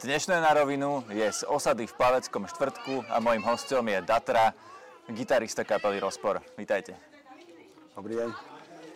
Dnešné 0.00 0.40
na 0.40 0.56
rovinu 0.56 1.04
je 1.12 1.28
z 1.28 1.44
osady 1.44 1.84
v 1.84 1.92
Plaveckom 1.92 2.48
štvrtku 2.48 3.04
a 3.12 3.20
mojim 3.20 3.44
hostom 3.44 3.84
je 3.84 4.00
Datra, 4.00 4.56
gitarista 5.12 5.60
kapely 5.60 6.00
Rozpor. 6.00 6.40
Vítajte. 6.56 6.96
Dobrý 7.92 8.16
deň. 8.16 8.32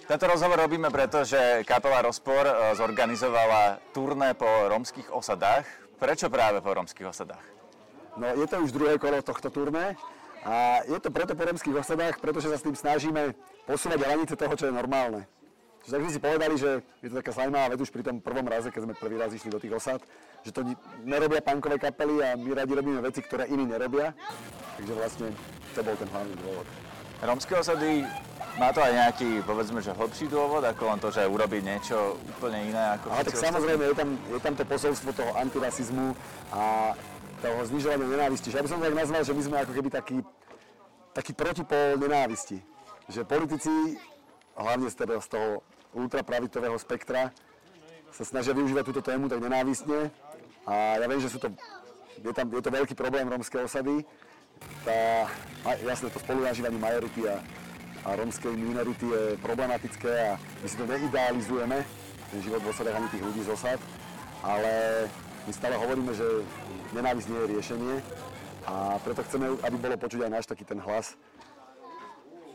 Tento 0.09 0.25
rozhovor 0.25 0.65
robíme 0.65 0.89
preto, 0.89 1.21
že 1.21 1.61
kapela 1.69 2.01
Rozpor 2.01 2.49
e, 2.49 2.55
zorganizovala 2.81 3.85
turné 3.93 4.33
po 4.33 4.49
romských 4.49 5.13
osadách. 5.13 5.69
Prečo 6.01 6.33
práve 6.33 6.65
po 6.65 6.73
romských 6.73 7.13
osadách? 7.13 7.45
No, 8.17 8.25
je 8.25 8.49
to 8.49 8.65
už 8.65 8.73
druhé 8.73 8.97
kolo 8.97 9.21
tohto 9.21 9.53
turné 9.53 10.01
a 10.41 10.89
je 10.89 10.97
to 11.05 11.13
preto 11.13 11.37
po 11.37 11.45
romských 11.45 11.85
osadách, 11.85 12.17
pretože 12.17 12.49
sa 12.49 12.57
s 12.57 12.65
tým 12.65 12.81
snažíme 12.81 13.37
posúvať 13.69 14.09
hranice 14.09 14.41
toho, 14.41 14.57
čo 14.57 14.73
je 14.73 14.73
normálne. 14.73 15.29
Čiže 15.85 15.93
tak 15.93 16.05
sme 16.09 16.13
si 16.17 16.25
povedali, 16.25 16.55
že 16.57 16.71
je 17.05 17.13
to 17.13 17.21
taká 17.21 17.37
zaujímavá 17.37 17.77
vec 17.77 17.81
už 17.85 17.93
pri 17.93 18.01
tom 18.01 18.17
prvom 18.17 18.49
raze, 18.49 18.73
keď 18.73 18.89
sme 18.89 18.97
prvý 18.97 19.21
raz 19.21 19.37
išli 19.37 19.53
do 19.53 19.61
tých 19.61 19.77
osad, 19.77 20.01
že 20.45 20.53
to 20.53 20.61
nerobia 21.09 21.41
punkové 21.41 21.81
kapely 21.81 22.21
a 22.21 22.37
my 22.37 22.53
radi 22.53 22.73
robíme 22.77 23.01
veci, 23.01 23.25
ktoré 23.25 23.49
iní 23.49 23.65
nerobia. 23.65 24.13
Takže 24.77 24.93
vlastne 24.93 25.27
to 25.73 25.81
bol 25.81 25.97
ten 25.97 26.09
hlavný 26.13 26.35
dôvod. 26.45 26.67
Romské 27.25 27.57
osady 27.57 28.05
má 28.61 28.69
to 28.71 28.85
aj 28.85 28.93
nejaký, 28.93 29.41
povedzme, 29.49 29.81
že 29.81 29.97
hlbší 29.97 30.29
dôvod, 30.29 30.61
ako 30.63 30.83
len 30.93 30.99
to, 31.01 31.09
že 31.09 31.25
urobiť 31.25 31.63
niečo 31.65 32.21
úplne 32.37 32.71
iné 32.71 32.83
ako 33.01 33.07
Ale 33.09 33.25
tak 33.25 33.41
samozrejme 33.41 33.83
je 33.89 33.97
tam, 33.97 34.11
je 34.29 34.41
tam 34.45 34.55
to 34.55 34.65
posolstvo 34.69 35.11
toho 35.17 35.33
antirasizmu 35.41 36.13
a 36.53 36.93
toho 37.41 37.59
znižovania 37.65 38.05
nenávisti. 38.05 38.53
Že 38.53 38.57
ja 38.61 38.63
by 38.63 38.69
som 38.69 38.79
to 38.79 38.87
tak 38.87 39.01
nazval, 39.01 39.23
že 39.25 39.33
my 39.33 39.43
sme 39.43 39.57
ako 39.65 39.73
keby 39.73 39.89
taký, 39.91 40.17
taký 41.17 41.33
protipol 41.33 41.97
nenávisti. 41.97 42.59
Že 43.09 43.21
politici, 43.25 43.97
hlavne 44.55 44.93
z 44.93 45.29
toho 45.29 45.65
ultrapravitového 45.97 46.77
spektra 46.77 47.33
sa 48.15 48.23
snažia 48.23 48.55
využívať 48.55 48.85
túto 48.87 49.03
tému 49.03 49.27
tak 49.27 49.43
nenávistne. 49.43 50.15
A 50.65 50.97
ja 50.97 51.07
viem, 51.07 51.21
že 51.21 51.29
sú 51.29 51.37
to, 51.37 51.53
je, 52.25 52.33
tam, 52.33 52.49
je 52.49 52.63
to 52.65 52.73
veľký 52.73 52.95
problém 52.97 53.29
rómskej 53.29 53.69
osady. 53.69 54.05
Tá, 54.85 55.29
jasne, 55.85 56.09
to 56.09 56.23
spolunažívanie 56.25 56.81
majority 56.81 57.29
a, 57.29 57.37
a 58.09 58.09
rómskej 58.17 58.55
minority 58.57 59.05
je 59.05 59.23
problematické 59.45 60.13
a 60.33 60.41
my 60.41 60.67
si 60.69 60.77
to 60.79 60.89
neidealizujeme, 60.89 61.79
ten 62.33 62.41
život 62.41 62.65
v 62.65 62.71
osadách 62.73 62.97
ani 62.97 63.09
tých 63.13 63.25
ľudí 63.25 63.41
z 63.45 63.53
osad, 63.53 63.81
ale 64.41 65.05
my 65.45 65.53
stále 65.53 65.77
hovoríme, 65.77 66.13
že 66.17 66.25
nenávisť 66.97 67.29
nie 67.29 67.41
je 67.45 67.51
riešenie 67.53 67.95
a 68.65 68.97
preto 69.05 69.21
chceme, 69.29 69.61
aby 69.61 69.77
bolo 69.77 69.97
počuť 70.01 70.25
aj 70.25 70.31
náš 70.33 70.47
taký 70.49 70.65
ten 70.65 70.81
hlas. 70.81 71.21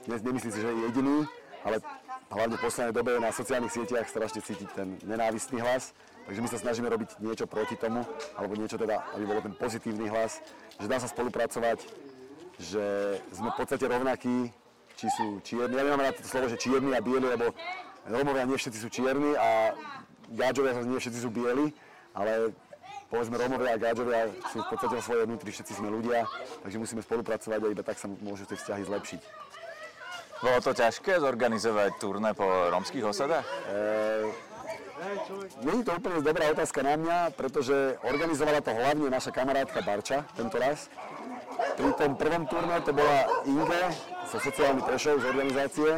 Dnes 0.10 0.26
nemyslím 0.26 0.54
si, 0.56 0.60
že 0.64 0.70
je 0.74 0.82
jediný, 0.90 1.18
ale 1.64 1.82
hlavne 2.30 2.56
v 2.56 2.64
poslednej 2.64 2.94
dobe 2.94 3.18
na 3.18 3.34
sociálnych 3.34 3.74
sieťach 3.74 4.08
strašne 4.08 4.40
cítiť 4.40 4.70
ten 4.76 4.88
nenávistný 5.04 5.60
hlas. 5.60 5.92
Takže 6.30 6.40
my 6.46 6.50
sa 6.50 6.62
snažíme 6.62 6.88
robiť 6.94 7.18
niečo 7.26 7.50
proti 7.50 7.74
tomu, 7.74 8.06
alebo 8.38 8.54
niečo 8.54 8.78
teda, 8.78 9.02
aby 9.18 9.24
bol 9.26 9.42
ten 9.42 9.56
pozitívny 9.58 10.06
hlas, 10.14 10.38
že 10.78 10.86
dá 10.86 11.02
sa 11.02 11.10
spolupracovať, 11.10 11.82
že 12.62 12.86
sme 13.34 13.50
v 13.50 13.58
podstate 13.58 13.86
rovnakí, 13.90 14.54
či 14.94 15.08
sú 15.10 15.42
čierni. 15.42 15.74
Ja 15.74 15.88
nemám 15.88 16.06
na 16.06 16.14
to 16.14 16.22
slovo, 16.28 16.52
že 16.52 16.62
čierni 16.62 16.94
a 16.94 17.02
bieli, 17.02 17.26
lebo 17.34 17.50
Romovia 18.06 18.46
nie 18.46 18.62
všetci 18.62 18.80
sú 18.84 18.90
čierni 18.94 19.34
a 19.34 19.74
Gáďovia 20.30 20.78
nie 20.86 21.02
všetci 21.02 21.20
sú 21.26 21.34
bieli, 21.34 21.74
ale 22.14 22.54
povedzme 23.10 23.42
Romovia 23.42 23.74
a 23.74 23.82
Gáďovia 23.82 24.30
sú 24.54 24.62
v 24.62 24.70
podstate 24.70 24.94
vo 24.94 25.02
svojej 25.02 25.26
vnútri, 25.26 25.50
všetci 25.50 25.74
sme 25.82 25.90
ľudia, 25.90 26.30
takže 26.62 26.78
musíme 26.78 27.02
spolupracovať 27.02 27.60
a 27.64 27.68
iba 27.74 27.82
tak 27.82 27.98
sa 27.98 28.06
môžu 28.06 28.46
tie 28.46 28.60
vzťahy 28.60 28.86
zlepšiť. 28.86 29.22
Bolo 30.40 30.58
to 30.64 30.72
ťažké 30.72 31.20
zorganizovať 31.20 31.92
turné 32.00 32.32
po 32.32 32.48
romských 32.72 33.12
osadách? 33.12 33.44
E, 33.44 34.50
Není 35.64 35.84
to 35.88 35.96
úplne 35.96 36.20
dobrá 36.20 36.52
otázka 36.52 36.84
na 36.84 37.00
mňa, 37.00 37.32
pretože 37.32 37.96
organizovala 38.04 38.60
to 38.60 38.76
hlavne 38.76 39.08
naša 39.08 39.32
kamarátka 39.32 39.80
Barča 39.80 40.28
tento 40.36 40.60
raz. 40.60 40.92
Pri 41.80 41.92
tom 41.96 42.20
prvom 42.20 42.44
turné 42.48 42.84
to 42.84 42.92
bola 42.92 43.24
Inge 43.48 43.84
zo 44.28 44.38
sociálny 44.44 44.84
Prešov 44.84 45.24
z 45.24 45.26
organizácie, 45.32 45.90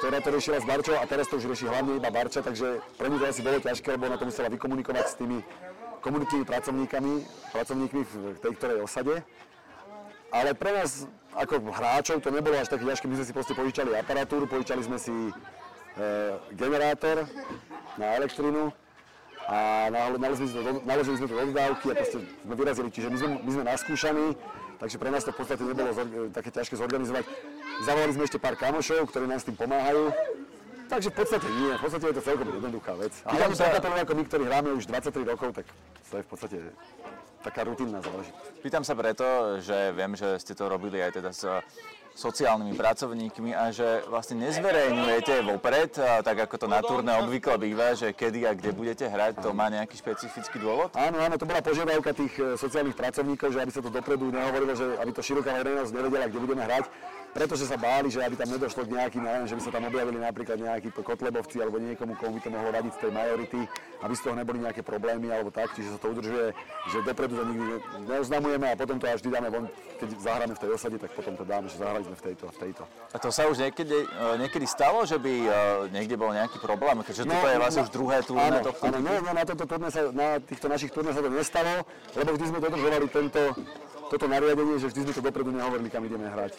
ktorá 0.00 0.24
to 0.24 0.32
riešila 0.32 0.56
s 0.60 0.64
Barčou 0.64 0.96
a 0.96 1.04
teraz 1.04 1.28
to 1.28 1.36
už 1.36 1.52
rieši 1.52 1.68
hlavne 1.68 2.00
iba 2.00 2.08
Barča, 2.08 2.40
takže 2.40 2.80
pre 2.96 3.12
mňa 3.12 3.18
to 3.20 3.26
asi 3.28 3.40
bolo 3.44 3.58
ťažké, 3.60 3.88
lebo 3.92 4.08
ona 4.08 4.16
to 4.16 4.28
musela 4.28 4.48
vykomunikovať 4.48 5.04
s 5.04 5.14
tými 5.20 5.38
komunitnými 6.00 6.44
pracovníkami, 6.48 7.12
pracovníkmi 7.52 8.00
v 8.08 8.38
tej 8.40 8.52
ktorej 8.56 8.80
osade. 8.80 9.20
Ale 10.32 10.56
pre 10.56 10.80
nás 10.80 11.04
ako 11.34 11.70
hráčov 11.70 12.18
to 12.18 12.30
nebolo 12.34 12.58
až 12.58 12.66
také 12.66 12.82
ťažké, 12.82 13.06
my 13.06 13.16
sme 13.22 13.26
si 13.26 13.34
proste 13.34 13.54
požičali 13.54 13.94
aparatúru, 13.94 14.50
požičali 14.50 14.82
sme 14.82 14.98
si 14.98 15.12
e, 15.12 15.32
generátor 16.58 17.26
na 17.94 18.18
elektrinu 18.18 18.74
a 19.46 19.90
naložili 20.18 20.48
sme, 20.50 20.60
to, 20.62 20.70
naložili 20.86 21.16
sme 21.18 21.26
to 21.26 21.34
do 21.34 21.44
dodávky 21.54 21.86
a 21.90 21.94
proste 21.94 22.18
sme 22.22 22.54
vyrazili, 22.54 22.88
čiže 22.90 23.08
my 23.10 23.18
sme, 23.18 23.28
my 23.42 23.50
sme 23.50 23.64
naskúšaní, 23.66 24.26
takže 24.78 24.96
pre 24.98 25.10
nás 25.10 25.22
to 25.26 25.30
v 25.34 25.38
podstate 25.38 25.62
nebolo 25.62 25.90
zor, 25.94 26.06
také 26.34 26.50
ťažké 26.54 26.74
zorganizovať. 26.78 27.24
Zavolali 27.82 28.12
sme 28.14 28.24
ešte 28.26 28.38
pár 28.38 28.54
kamošov, 28.58 29.08
ktorí 29.10 29.24
nám 29.26 29.40
s 29.40 29.46
tým 29.48 29.56
pomáhajú, 29.58 30.14
takže 30.86 31.08
v 31.10 31.16
podstate 31.16 31.46
nie, 31.46 31.72
v 31.74 31.82
podstate 31.82 32.04
je 32.10 32.16
to 32.18 32.22
celkom 32.26 32.46
jednoduchá 32.46 32.92
vec. 32.98 33.12
A 33.26 33.30
hlavne 33.38 33.56
sa... 33.58 33.70
ako 33.74 34.12
my, 34.14 34.22
ktorí 34.26 34.42
hráme 34.46 34.70
už 34.76 34.84
23 34.86 35.30
rokov, 35.30 35.48
tak 35.54 35.66
to 36.10 36.14
je 36.18 36.22
v 36.22 36.28
podstate 36.28 36.56
taká 37.40 37.64
rutinná 37.64 38.04
záležitosť. 38.04 38.60
Pýtam 38.60 38.84
sa 38.84 38.92
preto, 38.92 39.24
že 39.64 39.92
viem, 39.96 40.12
že 40.16 40.36
ste 40.40 40.52
to 40.52 40.68
robili 40.68 41.00
aj 41.00 41.12
teda 41.16 41.30
s 41.32 41.44
sociálnymi 42.20 42.74
pracovníkmi 42.74 43.54
a 43.54 43.70
že 43.72 44.04
vlastne 44.10 44.42
nezverejňujete 44.44 45.46
vopred, 45.46 45.94
tak 45.96 46.36
ako 46.44 46.54
to 46.58 46.66
na 46.66 46.82
turné 46.82 47.16
obvykle 47.22 47.56
býva, 47.56 47.94
že 47.96 48.12
kedy 48.12 48.44
a 48.44 48.52
kde 48.52 48.74
budete 48.74 49.06
hrať, 49.06 49.40
to 49.40 49.54
má 49.54 49.70
nejaký 49.70 49.96
špecifický 49.96 50.60
dôvod? 50.60 50.92
Áno, 50.98 51.22
áno, 51.22 51.38
to 51.38 51.46
bola 51.48 51.62
požiadavka 51.64 52.12
tých 52.12 52.34
e, 52.36 52.58
sociálnych 52.58 52.98
pracovníkov, 52.98 53.54
že 53.54 53.62
aby 53.62 53.72
sa 53.72 53.80
to 53.80 53.88
dopredu 53.88 54.28
nehovorilo, 54.28 54.74
že 54.74 55.00
aby 55.00 55.10
to 55.14 55.22
široká 55.22 55.54
verejnosť 55.64 55.92
nevedela, 55.94 56.28
kde 56.28 56.38
budeme 56.42 56.62
hrať 56.66 56.84
pretože 57.30 57.66
sa 57.66 57.78
báli, 57.78 58.10
že 58.10 58.18
aby 58.22 58.34
tam 58.34 58.50
nedošlo 58.50 58.82
k 58.86 58.94
nejakým, 58.98 59.22
neviem, 59.22 59.46
že 59.46 59.54
by 59.54 59.62
sa 59.62 59.70
tam 59.70 59.86
objavili 59.86 60.18
napríklad 60.18 60.58
nejakí 60.58 60.90
kotlebovci 60.90 61.62
alebo 61.62 61.78
niekomu, 61.78 62.18
komu 62.18 62.38
by 62.38 62.40
to 62.42 62.50
mohlo 62.50 62.70
vadiť 62.74 62.92
z 62.94 63.00
tej 63.06 63.10
majority, 63.14 63.60
aby 64.02 64.14
z 64.16 64.22
toho 64.26 64.34
neboli 64.34 64.58
nejaké 64.58 64.82
problémy 64.82 65.30
alebo 65.30 65.54
tak, 65.54 65.70
čiže 65.78 65.94
sa 65.94 65.98
to 66.02 66.10
udržuje, 66.10 66.50
že 66.90 66.98
dopredu 67.06 67.38
to 67.38 67.44
nikdy 67.46 67.64
neoznamujeme 68.10 68.66
a 68.66 68.74
potom 68.74 68.98
to 68.98 69.06
až 69.06 69.22
vždy 69.22 69.30
dáme 69.30 69.48
von, 69.52 69.64
keď 70.02 70.08
zahráme 70.18 70.54
v 70.58 70.62
tej 70.62 70.70
osade, 70.74 70.96
tak 70.98 71.10
potom 71.14 71.34
to 71.38 71.44
dáme, 71.46 71.66
že 71.70 71.76
zahrali 71.78 72.02
sme 72.02 72.16
v 72.18 72.24
tejto 72.32 72.44
a 72.48 72.52
v 72.52 72.58
tejto. 72.66 72.82
A 73.14 73.16
to 73.22 73.28
sa 73.30 73.46
už 73.46 73.56
niekedy, 73.62 73.94
e, 73.94 74.26
niekedy 74.42 74.66
stalo, 74.66 75.06
že 75.06 75.16
by 75.20 75.34
e, 75.46 75.50
niekde 75.94 76.18
bol 76.18 76.34
nejaký 76.34 76.58
problém, 76.58 76.98
keďže 77.06 77.30
no, 77.30 77.38
toto 77.38 77.46
je 77.46 77.58
vlastne 77.62 77.82
no, 77.82 77.86
už 77.86 77.92
druhé 77.94 78.16
turné 78.26 78.58
áno, 78.58 78.66
tohto? 78.66 78.82
Áno, 78.90 78.98
nie, 78.98 79.16
nie, 79.22 79.32
na, 79.32 79.42
toto 79.46 79.64
turné 79.70 79.88
sa, 79.94 80.02
na 80.10 80.28
týchto 80.42 80.66
našich 80.66 80.90
turné 80.90 81.14
sa 81.14 81.22
to 81.22 81.30
nestalo, 81.30 81.86
lebo 82.18 82.30
vždy 82.34 82.46
sme 82.50 82.58
dodržovali 82.58 83.06
tento, 83.06 83.40
toto 84.10 84.24
nariadenie, 84.26 84.82
že 84.82 84.90
vždy 84.90 85.00
sme 85.06 85.12
to 85.14 85.22
dopredu 85.22 85.54
nehovorili, 85.54 85.86
kam 85.86 86.02
ideme 86.02 86.26
hrať. 86.26 86.58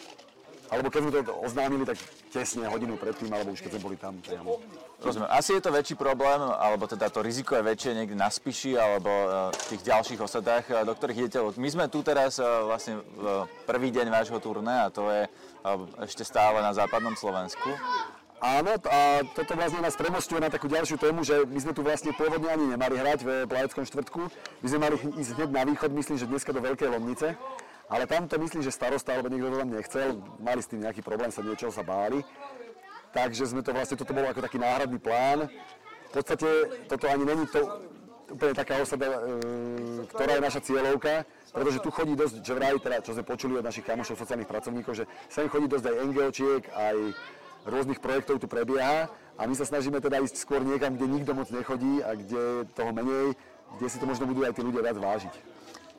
Alebo 0.71 0.87
keď 0.87 0.99
sme 1.03 1.11
to 1.11 1.35
oznámili, 1.43 1.83
tak 1.83 1.99
tesne 2.31 2.63
hodinu 2.71 2.95
predtým, 2.95 3.27
alebo 3.27 3.51
už 3.51 3.59
keď 3.59 3.75
sme 3.75 3.81
boli 3.83 3.97
tam 3.99 4.15
priamo. 4.23 4.63
Rozumiem. 5.03 5.27
Asi 5.27 5.51
je 5.51 5.65
to 5.65 5.75
väčší 5.75 5.99
problém, 5.99 6.39
alebo 6.39 6.87
teda 6.87 7.11
to 7.11 7.19
riziko 7.19 7.59
je 7.59 7.67
väčšie 7.67 7.91
niekde 7.91 8.15
na 8.15 8.31
Spiši, 8.31 8.79
alebo 8.79 9.11
e, 9.11 9.27
v 9.51 9.63
tých 9.75 9.83
ďalších 9.83 10.23
osadách, 10.23 10.71
e, 10.71 10.87
do 10.87 10.93
ktorých 10.95 11.27
idete. 11.27 11.43
My 11.59 11.69
sme 11.73 11.85
tu 11.91 11.99
teraz 12.05 12.39
e, 12.39 12.45
vlastne 12.45 13.03
prvý 13.67 13.91
deň 13.91 14.07
vášho 14.07 14.39
turné 14.39 14.85
a 14.85 14.87
to 14.87 15.11
je 15.11 15.27
ešte 16.07 16.23
stále 16.23 16.63
na 16.63 16.71
západnom 16.71 17.19
Slovensku. 17.19 17.67
Áno, 18.41 18.73
a 18.73 19.21
toto 19.37 19.53
vlastne 19.53 19.85
nás 19.85 19.93
premostuje 19.93 20.41
na 20.41 20.49
takú 20.49 20.65
ďalšiu 20.65 20.97
tému, 20.97 21.21
že 21.21 21.45
my 21.45 21.59
sme 21.61 21.73
tu 21.77 21.85
vlastne 21.85 22.09
pôvodne 22.09 22.49
ani 22.49 22.73
nemali 22.73 22.97
hrať 22.97 23.19
v 23.21 23.29
Plaveckom 23.45 23.85
štvrtku. 23.85 24.21
My 24.65 24.67
sme 24.71 24.79
mali 24.81 24.95
ísť 24.97 25.37
hneď 25.37 25.49
na 25.53 25.61
východ, 25.61 25.93
myslím, 25.93 26.17
že 26.17 26.25
dneska 26.25 26.49
do 26.49 26.57
Veľkej 26.57 26.89
Lomnice. 26.89 27.37
Ale 27.91 28.07
tam 28.07 28.23
to 28.23 28.39
myslím, 28.39 28.63
že 28.63 28.71
starosta 28.71 29.11
alebo 29.11 29.27
niekto 29.27 29.51
to 29.51 29.59
tam 29.59 29.71
nechcel, 29.75 30.07
mali 30.39 30.63
s 30.63 30.71
tým 30.71 30.79
nejaký 30.79 31.03
problém, 31.03 31.27
sa 31.27 31.43
niečoho 31.43 31.75
sa 31.75 31.83
báli. 31.83 32.23
Takže 33.11 33.51
sme 33.51 33.59
to 33.59 33.75
vlastne, 33.75 33.99
toto 33.99 34.15
bolo 34.15 34.31
ako 34.31 34.39
taký 34.39 34.55
náhradný 34.55 34.95
plán. 34.95 35.51
V 36.07 36.11
podstate 36.15 36.47
toto 36.87 37.11
ani 37.11 37.27
není 37.27 37.43
to 37.51 37.59
úplne 38.31 38.55
taká 38.55 38.79
osada, 38.79 39.11
e, 39.11 39.19
ktorá 40.07 40.39
je 40.39 40.43
naša 40.47 40.61
cieľovka, 40.63 41.27
pretože 41.51 41.83
tu 41.83 41.91
chodí 41.91 42.15
dosť, 42.15 42.35
že 42.39 42.53
vraj, 42.55 42.79
teda, 42.79 43.03
čo 43.03 43.11
sme 43.11 43.27
počuli 43.27 43.59
od 43.59 43.67
našich 43.67 43.83
kamošov, 43.83 44.15
sociálnych 44.15 44.47
pracovníkov, 44.47 44.93
že 44.95 45.05
sem 45.27 45.51
chodí 45.51 45.67
dosť 45.67 45.91
aj 45.91 45.95
NGOčiek, 46.07 46.63
aj 46.71 46.97
rôznych 47.67 47.99
projektov 47.99 48.39
tu 48.39 48.47
prebieha 48.47 49.11
a 49.35 49.41
my 49.43 49.53
sa 49.53 49.67
snažíme 49.67 49.99
teda 49.99 50.23
ísť 50.23 50.39
skôr 50.39 50.63
niekam, 50.63 50.95
kde 50.95 51.11
nikto 51.11 51.35
moc 51.35 51.51
nechodí 51.51 51.99
a 52.01 52.15
kde 52.15 52.65
toho 52.71 52.91
menej, 52.95 53.35
kde 53.77 53.87
si 53.91 53.99
to 53.99 54.07
možno 54.07 54.25
budú 54.31 54.47
aj 54.47 54.55
tí 54.55 54.63
ľudia 54.63 54.81
viac 54.81 54.97
vážiť. 54.97 55.33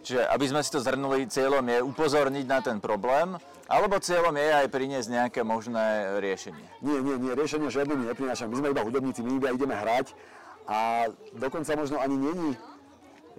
Čiže 0.02 0.26
aby 0.26 0.44
sme 0.50 0.60
si 0.66 0.70
to 0.75 0.82
zhrnuli, 0.82 1.31
cieľom 1.31 1.62
je 1.62 1.78
upozorniť 1.78 2.46
na 2.50 2.58
ten 2.58 2.82
problém, 2.82 3.38
alebo 3.70 4.02
cieľom 4.02 4.34
je 4.34 4.50
aj 4.50 4.66
priniesť 4.69 5.08
nejaké 5.08 5.40
možné 5.46 6.19
riešenie? 6.19 6.66
Nie, 6.82 6.99
nie, 6.99 7.14
nie, 7.22 7.32
riešenie 7.38 7.70
žiadne 7.70 7.94
my 7.94 8.04
neprinášame. 8.10 8.50
My 8.50 8.58
sme 8.58 8.69
iba 8.75 8.82
hudobníci, 8.82 9.22
my 9.22 9.38
iba 9.38 9.54
ideme 9.54 9.78
hrať 9.78 10.12
a 10.66 11.06
dokonca 11.38 11.78
možno 11.78 12.02
ani 12.02 12.19
není 12.19 12.50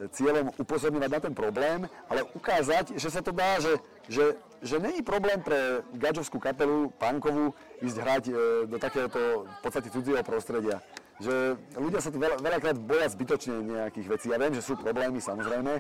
cieľom 0.10 0.50
upozorňovať 0.57 1.10
na 1.12 1.19
ten 1.21 1.33
problém, 1.38 1.80
ale 2.10 2.25
ukázať, 2.33 2.98
že 2.98 3.10
sa 3.13 3.21
to 3.21 3.30
dá, 3.30 3.62
že, 3.62 3.77
že, 4.10 4.25
že 4.65 4.81
není 4.81 5.06
problém 5.06 5.38
pre 5.38 5.86
gadžovskú 5.94 6.42
kapelu, 6.42 6.89
punkovú, 6.98 7.54
ísť 7.83 7.98
hrať 8.01 8.24
e, 8.25 8.33
do 8.65 8.77
takéhoto 8.81 9.45
v 9.45 9.60
podstate 9.62 9.94
cudzieho 9.94 10.25
prostredia. 10.25 10.81
že 11.21 11.54
ľudia 11.77 12.01
sa 12.01 12.10
tu 12.10 12.18
veľa, 12.18 12.42
veľakrát 12.42 12.77
boja 12.81 13.06
zbytočne 13.06 13.54
nejakých 13.62 14.07
vecí. 14.10 14.25
Ja 14.33 14.42
viem, 14.42 14.57
že 14.57 14.65
sú 14.65 14.74
problémy 14.74 15.21
samozrejme, 15.21 15.77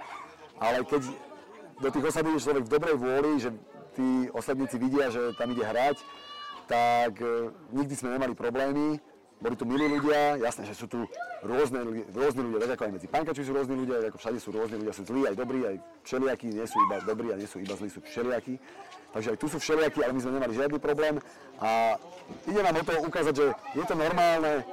ale 0.59 0.85
keď 0.85 1.01
do 1.81 1.89
tých 1.89 2.05
osad 2.05 2.23
ide 2.27 2.39
človek 2.39 2.63
v 2.65 2.73
dobrej 2.73 2.95
vôli, 2.97 3.31
že 3.41 3.49
tí 3.93 4.29
osadníci 4.33 4.77
vidia, 4.77 5.09
že 5.13 5.33
tam 5.37 5.53
ide 5.53 5.63
hrať, 5.65 5.97
tak 6.65 7.13
e, 7.21 7.53
nikdy 7.73 7.93
sme 7.93 8.17
nemali 8.17 8.33
problémy. 8.33 8.97
Boli 9.43 9.55
tu 9.59 9.67
milí 9.67 9.83
ľudia, 9.91 10.39
jasné, 10.39 10.63
že 10.63 10.77
sú 10.77 10.87
tu 10.87 11.03
rôzne, 11.43 12.07
rôzne 12.15 12.41
ľudia, 12.47 12.63
tak 12.63 12.79
ako 12.79 12.83
aj 12.87 12.93
medzi 12.95 13.07
pankači 13.11 13.43
sú 13.43 13.51
rôzni 13.51 13.75
ľudia, 13.75 14.07
ako 14.07 14.15
všade 14.15 14.39
sú 14.39 14.55
rôzne 14.55 14.79
ľudia, 14.79 14.95
sú 14.95 15.03
zlí 15.03 15.27
aj 15.27 15.35
dobrí, 15.35 15.59
aj 15.67 15.75
všelijakí, 16.07 16.47
nie 16.47 16.63
sú 16.63 16.79
iba 16.87 17.03
dobrí 17.03 17.27
a 17.27 17.35
nie 17.35 17.43
sú 17.43 17.59
iba 17.59 17.75
zlí, 17.75 17.91
sú 17.91 17.99
všelijakí. 17.99 18.55
Takže 19.11 19.35
aj 19.35 19.37
tu 19.37 19.47
sú 19.51 19.57
všelijakí, 19.59 19.99
ale 19.99 20.15
my 20.15 20.21
sme 20.23 20.31
nemali 20.39 20.53
žiadny 20.55 20.79
problém 20.79 21.19
a 21.59 21.99
ide 22.47 22.61
nám 22.63 22.79
o 22.79 22.83
to 22.87 22.93
ukázať, 23.03 23.33
že 23.35 23.45
je 23.75 23.83
to 23.83 23.95
normálne 23.99 24.63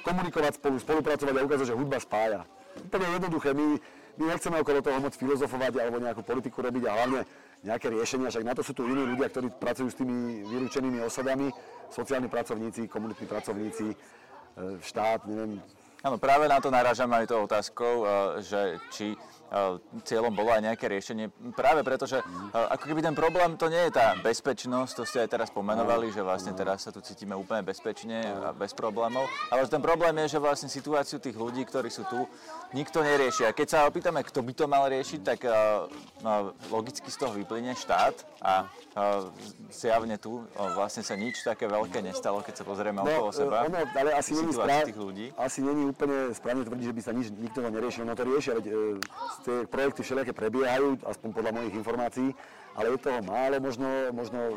komunikovať 0.00 0.52
spolu, 0.56 0.76
spolupracovať 0.80 1.34
a 1.36 1.44
ukázať, 1.44 1.66
že 1.68 1.76
hudba 1.76 2.00
spája. 2.00 2.40
Úplne 2.88 3.06
jednoduché, 3.20 3.52
my, 3.52 3.76
my 4.18 4.24
nechceme 4.30 4.56
okolo 4.62 4.78
toho 4.82 4.98
moc 5.02 5.14
filozofovať 5.18 5.72
alebo 5.78 5.98
nejakú 5.98 6.22
politiku 6.22 6.62
robiť 6.62 6.82
a 6.86 6.92
hlavne 6.94 7.20
nejaké 7.64 7.88
riešenia, 7.88 8.28
však 8.28 8.44
na 8.44 8.54
to 8.54 8.62
sú 8.62 8.76
tu 8.76 8.84
iní 8.84 9.02
ľudia, 9.02 9.32
ktorí 9.32 9.48
pracujú 9.56 9.88
s 9.88 9.96
tými 9.96 10.44
vylúčenými 10.44 11.00
osadami, 11.00 11.48
sociálni 11.88 12.28
pracovníci, 12.28 12.86
komunitní 12.92 13.24
pracovníci, 13.24 13.86
e, 13.90 13.96
štát, 14.84 15.24
neviem. 15.24 15.58
Áno, 16.04 16.20
práve 16.20 16.44
na 16.44 16.60
to 16.60 16.68
narážam 16.68 17.08
aj 17.16 17.24
tou 17.24 17.40
otázkou, 17.48 17.94
e, 18.04 18.06
že 18.44 18.60
či 18.92 19.16
cieľom 20.02 20.34
bolo 20.34 20.50
aj 20.50 20.66
nejaké 20.66 20.90
riešenie. 20.90 21.30
Práve 21.54 21.86
preto, 21.86 22.10
že 22.10 22.18
ako 22.50 22.84
keby 22.90 23.00
ten 23.06 23.14
problém 23.14 23.54
to 23.54 23.70
nie 23.70 23.86
je 23.86 23.94
tá 23.94 24.18
bezpečnosť, 24.18 24.92
to 24.98 25.02
ste 25.06 25.22
aj 25.22 25.30
teraz 25.30 25.48
pomenovali, 25.54 26.10
že 26.10 26.26
vlastne 26.26 26.50
teraz 26.58 26.82
sa 26.82 26.90
tu 26.90 26.98
cítime 26.98 27.38
úplne 27.38 27.62
bezpečne 27.62 28.24
a 28.24 28.50
bez 28.50 28.74
problémov, 28.74 29.30
ale 29.54 29.62
že 29.62 29.70
ten 29.70 29.82
problém 29.84 30.14
je, 30.26 30.34
že 30.34 30.42
vlastne 30.42 30.66
situáciu 30.66 31.22
tých 31.22 31.38
ľudí, 31.38 31.62
ktorí 31.62 31.86
sú 31.86 32.02
tu, 32.10 32.26
nikto 32.74 33.06
nerieši. 33.06 33.46
A 33.46 33.54
keď 33.54 33.66
sa 33.70 33.78
opýtame, 33.86 34.26
kto 34.26 34.42
by 34.42 34.52
to 34.58 34.66
mal 34.66 34.90
riešiť, 34.90 35.20
tak 35.22 35.46
logicky 36.74 37.06
z 37.06 37.16
toho 37.22 37.32
vyplyne 37.38 37.78
štát 37.78 38.14
a 38.42 38.66
zjavne 39.70 40.18
tu 40.18 40.42
vlastne 40.74 41.06
sa 41.06 41.14
nič 41.14 41.46
také 41.46 41.70
veľké 41.70 42.02
nestalo, 42.02 42.42
keď 42.42 42.54
sa 42.58 42.64
pozrieme 42.66 43.02
no, 43.02 43.06
okolo 43.06 43.30
seba. 43.30 43.70
Ono, 43.70 43.78
ale 43.78 44.10
asi 44.18 44.34
není, 44.34 44.52
správ, 44.54 44.86
tých 44.86 44.98
ľudí. 44.98 45.26
asi 45.38 45.62
není 45.62 45.86
úplne 45.86 46.34
správne 46.34 46.66
tvrdiť, 46.66 46.86
že 46.90 46.94
by 46.94 47.02
sa 47.02 47.12
nič, 47.14 47.26
nikto 47.30 47.58
to 47.62 47.70
neriešil. 47.70 48.02
No 48.02 48.18
to 48.18 48.26
riešia, 48.26 48.58
veď 48.58 48.66
tie 49.44 49.68
projekty 49.68 50.00
všelijaké 50.00 50.32
prebiehajú, 50.32 51.04
aspoň 51.04 51.28
podľa 51.36 51.52
mojich 51.52 51.76
informácií, 51.76 52.32
ale 52.74 52.90
je 52.90 53.06
toho 53.06 53.20
málo, 53.22 53.60
možno, 53.60 53.86
možno 54.10 54.40
e, 54.40 54.54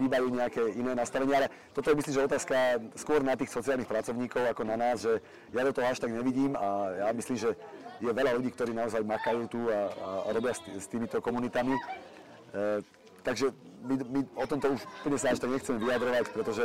chýbajú 0.00 0.30
nejaké 0.32 0.62
iné 0.78 0.94
nastavenia, 0.94 1.44
ale 1.44 1.48
toto 1.74 1.90
je 1.90 1.98
myslím, 1.98 2.14
že 2.14 2.28
otázka 2.30 2.56
skôr 2.96 3.20
na 3.20 3.36
tých 3.36 3.52
sociálnych 3.52 3.90
pracovníkov 3.90 4.40
ako 4.54 4.62
na 4.64 4.76
nás, 4.78 5.04
že 5.04 5.20
ja 5.52 5.66
do 5.66 5.74
toho 5.74 5.84
až 5.84 6.00
tak 6.00 6.14
nevidím 6.14 6.56
a 6.56 6.96
ja 7.04 7.12
myslím, 7.12 7.36
že 7.36 7.50
je 7.98 8.08
veľa 8.08 8.38
ľudí, 8.38 8.54
ktorí 8.54 8.72
naozaj 8.72 9.02
makajú 9.02 9.42
tu 9.50 9.60
a, 9.68 9.90
a 9.90 10.28
robia 10.30 10.54
s, 10.54 10.86
týmito 10.86 11.18
komunitami. 11.18 11.74
E, 11.74 11.82
takže 13.26 13.52
my, 13.84 13.94
my 14.06 14.20
o 14.38 14.46
tomto 14.46 14.78
už 14.78 14.80
úplne 15.02 15.18
sa 15.18 15.34
až 15.34 15.42
tak 15.42 15.50
nechcem 15.52 15.76
vyjadrovať, 15.76 16.24
pretože 16.30 16.64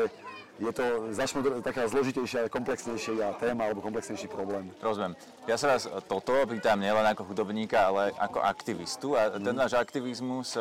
je 0.61 0.69
to 0.69 0.85
začne 1.09 1.41
taká 1.65 1.89
zložitejšia, 1.89 2.45
komplexnejšia 2.49 3.41
téma 3.41 3.69
alebo 3.69 3.81
komplexnejší 3.81 4.29
problém. 4.29 4.69
Rozumiem. 4.79 5.17
Ja 5.49 5.57
sa 5.57 5.73
vás 5.73 5.89
toto 6.05 6.33
pýtam 6.45 6.77
nielen 6.77 7.05
ako 7.09 7.25
hudobníka, 7.33 7.89
ale 7.89 8.13
ako 8.21 8.39
aktivistu 8.45 9.17
a 9.17 9.33
ten 9.33 9.53
mm. 9.53 9.61
váš 9.65 9.73
aktivizmus 9.73 10.57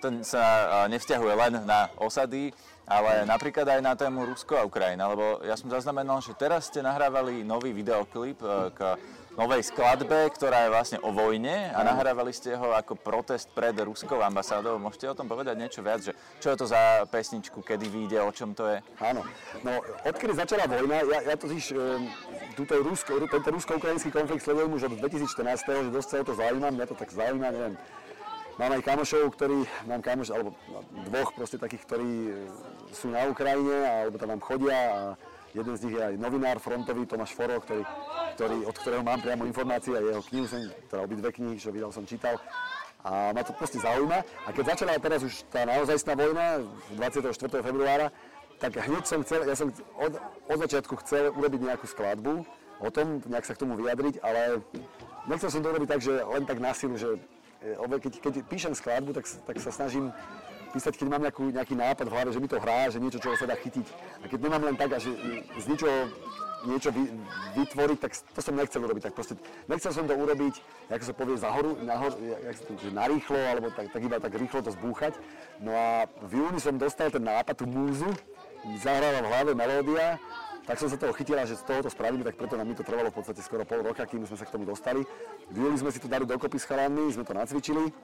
ten 0.00 0.20
sa 0.20 0.86
nevzťahuje 0.92 1.34
len 1.34 1.52
na 1.64 1.88
osady, 1.96 2.52
ale 2.86 3.24
napríklad 3.26 3.66
aj 3.66 3.80
na 3.82 3.96
tému 3.98 4.28
Rusko 4.28 4.54
a 4.60 4.66
Ukrajina, 4.68 5.10
lebo 5.10 5.42
ja 5.42 5.58
som 5.58 5.72
zaznamenal, 5.72 6.22
že 6.22 6.36
teraz 6.36 6.70
ste 6.70 6.84
nahrávali 6.84 7.42
nový 7.42 7.74
videoklip 7.74 8.38
e, 8.38 8.70
k 8.70 8.94
novej 9.36 9.68
skladbe, 9.68 10.32
ktorá 10.32 10.64
je 10.66 10.72
vlastne 10.72 10.98
o 11.04 11.12
vojne 11.12 11.68
a 11.76 11.84
nahrávali 11.84 12.32
ste 12.32 12.56
ho 12.56 12.72
ako 12.72 12.96
protest 12.96 13.52
pred 13.52 13.76
ruskou 13.84 14.24
ambasádou. 14.24 14.80
Môžete 14.80 15.12
o 15.12 15.14
tom 15.14 15.28
povedať 15.28 15.60
niečo 15.60 15.84
viac, 15.84 16.00
že 16.00 16.16
čo 16.40 16.50
je 16.50 16.56
to 16.56 16.66
za 16.66 17.04
pesničku, 17.12 17.60
kedy 17.60 17.84
vyjde, 17.86 18.18
o 18.24 18.32
čom 18.32 18.56
to 18.56 18.64
je? 18.72 18.80
Áno, 18.96 19.22
no 19.60 19.84
odkedy 20.08 20.32
začala 20.32 20.64
vojna, 20.64 21.04
ja, 21.04 21.18
ja 21.32 21.36
totiž 21.36 21.76
túto 22.56 22.74
rusko, 22.80 23.28
tento 23.28 23.50
rusko-ukrajinský 23.52 24.08
konflikt 24.08 24.40
sledujem 24.40 24.72
už 24.72 24.82
od 24.88 25.04
2014, 25.04 25.84
že 25.84 25.92
dosť 25.92 26.08
sa 26.08 26.24
to 26.24 26.32
zaujímam, 26.32 26.72
mňa 26.72 26.86
to 26.88 26.96
tak 26.96 27.12
zaujíma, 27.12 27.52
neviem, 27.52 27.76
Mám 28.56 28.72
aj 28.72 28.88
kamošov, 28.88 29.36
ktorí, 29.36 29.68
mám 29.84 30.00
kamoš, 30.00 30.32
alebo 30.32 30.56
dvoch 31.12 31.28
proste 31.36 31.60
takých, 31.60 31.84
ktorí 31.84 32.08
e, 32.08 32.32
sú 32.88 33.12
na 33.12 33.28
Ukrajine, 33.28 33.84
alebo 33.84 34.16
tam 34.16 34.32
nám 34.32 34.40
chodia 34.40 34.72
a 34.72 35.00
jeden 35.56 35.74
z 35.76 35.82
nich 35.88 35.94
je 35.96 36.02
aj 36.04 36.14
novinár 36.20 36.60
frontový, 36.60 37.08
Tomáš 37.08 37.32
Foro, 37.32 37.56
ktorý 37.64 37.82
ktorý, 38.36 38.68
od 38.68 38.76
ktorého 38.76 39.02
mám 39.02 39.24
priamo 39.24 39.48
informácie 39.48 39.96
a 39.96 40.04
jeho 40.04 40.20
knihu 40.28 40.44
som, 40.44 40.60
teda 40.92 41.00
obidve 41.00 41.32
knihy, 41.32 41.56
čo 41.56 41.72
vydal, 41.72 41.88
som 41.88 42.04
čítal. 42.04 42.36
A 43.00 43.32
ma 43.32 43.40
to 43.40 43.56
proste 43.56 43.80
zaujíma. 43.80 44.20
A 44.44 44.48
keď 44.52 44.76
začala 44.76 45.00
teraz 45.00 45.24
už 45.24 45.48
tá 45.48 45.64
naozajstná 45.64 46.12
vojna, 46.12 46.60
24. 47.00 47.32
februára, 47.64 48.12
tak 48.60 48.76
hneď 48.76 49.04
som 49.08 49.24
chcel, 49.24 49.48
ja 49.48 49.56
som 49.56 49.72
od, 49.96 50.12
od 50.52 50.58
začiatku 50.68 51.00
chcel 51.00 51.32
urobiť 51.32 51.60
nejakú 51.64 51.86
skladbu 51.88 52.44
o 52.76 52.88
tom, 52.92 53.24
nejak 53.24 53.48
sa 53.48 53.56
k 53.56 53.62
tomu 53.64 53.72
vyjadriť, 53.80 54.20
ale 54.20 54.60
nechcel 55.24 55.48
som 55.48 55.64
to 55.64 55.72
urobiť 55.72 55.88
tak, 55.88 56.00
že 56.04 56.12
len 56.20 56.44
tak 56.44 56.58
na 56.60 56.72
silu, 56.76 56.96
že 57.00 57.16
e, 57.64 57.76
keď, 57.76 58.12
keď 58.20 58.34
píšem 58.48 58.72
skladbu, 58.76 59.16
tak, 59.16 59.24
tak 59.24 59.56
sa 59.60 59.72
snažím 59.72 60.12
písať, 60.72 60.94
keď 60.98 61.06
mám 61.10 61.22
nejakú, 61.22 61.50
nejaký 61.50 61.74
nápad 61.78 62.06
v 62.08 62.14
hlave, 62.14 62.30
že 62.34 62.40
mi 62.42 62.48
to 62.48 62.58
hrá, 62.58 62.90
že 62.90 62.98
niečo, 62.98 63.18
čo 63.22 63.34
sa 63.38 63.46
dá 63.46 63.56
chytiť. 63.56 63.86
A 64.22 64.24
keď 64.26 64.38
nemám 64.46 64.62
len 64.66 64.76
tak, 64.76 64.94
že 64.98 65.10
z 65.56 65.64
ničoho 65.66 66.10
niečo 66.66 66.90
vy, 66.90 67.04
vytvoriť, 67.54 67.98
tak 68.02 68.12
to 68.12 68.40
som 68.42 68.58
nechcel 68.58 68.82
urobiť. 68.82 69.02
Tak 69.10 69.14
proste, 69.14 69.34
nechcel 69.70 69.92
som 69.94 70.04
to 70.04 70.14
urobiť, 70.18 70.54
ako 70.90 71.04
sa 71.06 71.14
povie, 71.14 71.36
za 71.38 71.50
horu, 71.54 71.78
nahor, 71.84 72.12
jak 72.18 72.56
to, 72.66 72.72
že 72.80 72.90
narýchlo, 72.90 73.38
alebo 73.38 73.70
tak, 73.70 73.92
tak 73.94 74.02
iba 74.02 74.18
tak 74.18 74.34
rýchlo 74.34 74.60
to 74.64 74.74
zbúchať. 74.74 75.14
No 75.62 75.72
a 75.72 76.10
v 76.26 76.42
júni 76.42 76.58
som 76.58 76.74
dostal 76.74 77.08
ten 77.08 77.22
nápad, 77.22 77.54
tú 77.54 77.64
múzu, 77.70 78.10
zahrala 78.82 79.22
v 79.22 79.30
hlave 79.30 79.52
melódia, 79.54 80.18
tak 80.66 80.82
som 80.82 80.90
sa 80.90 80.98
toho 80.98 81.14
chytila, 81.14 81.46
že 81.46 81.54
z 81.54 81.62
toho 81.62 81.78
to 81.78 81.90
spravíme, 81.94 82.26
tak 82.26 82.34
preto 82.34 82.58
nám 82.58 82.66
mi 82.66 82.74
to 82.74 82.82
trvalo 82.82 83.14
v 83.14 83.22
podstate 83.22 83.38
skoro 83.38 83.62
pol 83.62 83.86
roka, 83.86 84.02
kým 84.02 84.26
sme 84.26 84.34
sa 84.34 84.42
k 84.42 84.50
tomu 84.50 84.66
dostali. 84.66 85.06
V 85.46 85.62
sme 85.78 85.94
si 85.94 86.02
to 86.02 86.10
dali 86.10 86.26
dokopy 86.26 86.58
s 86.58 86.66
chalánmi, 86.66 87.14
sme 87.14 87.22
to 87.22 87.30
nacvičili 87.38 87.94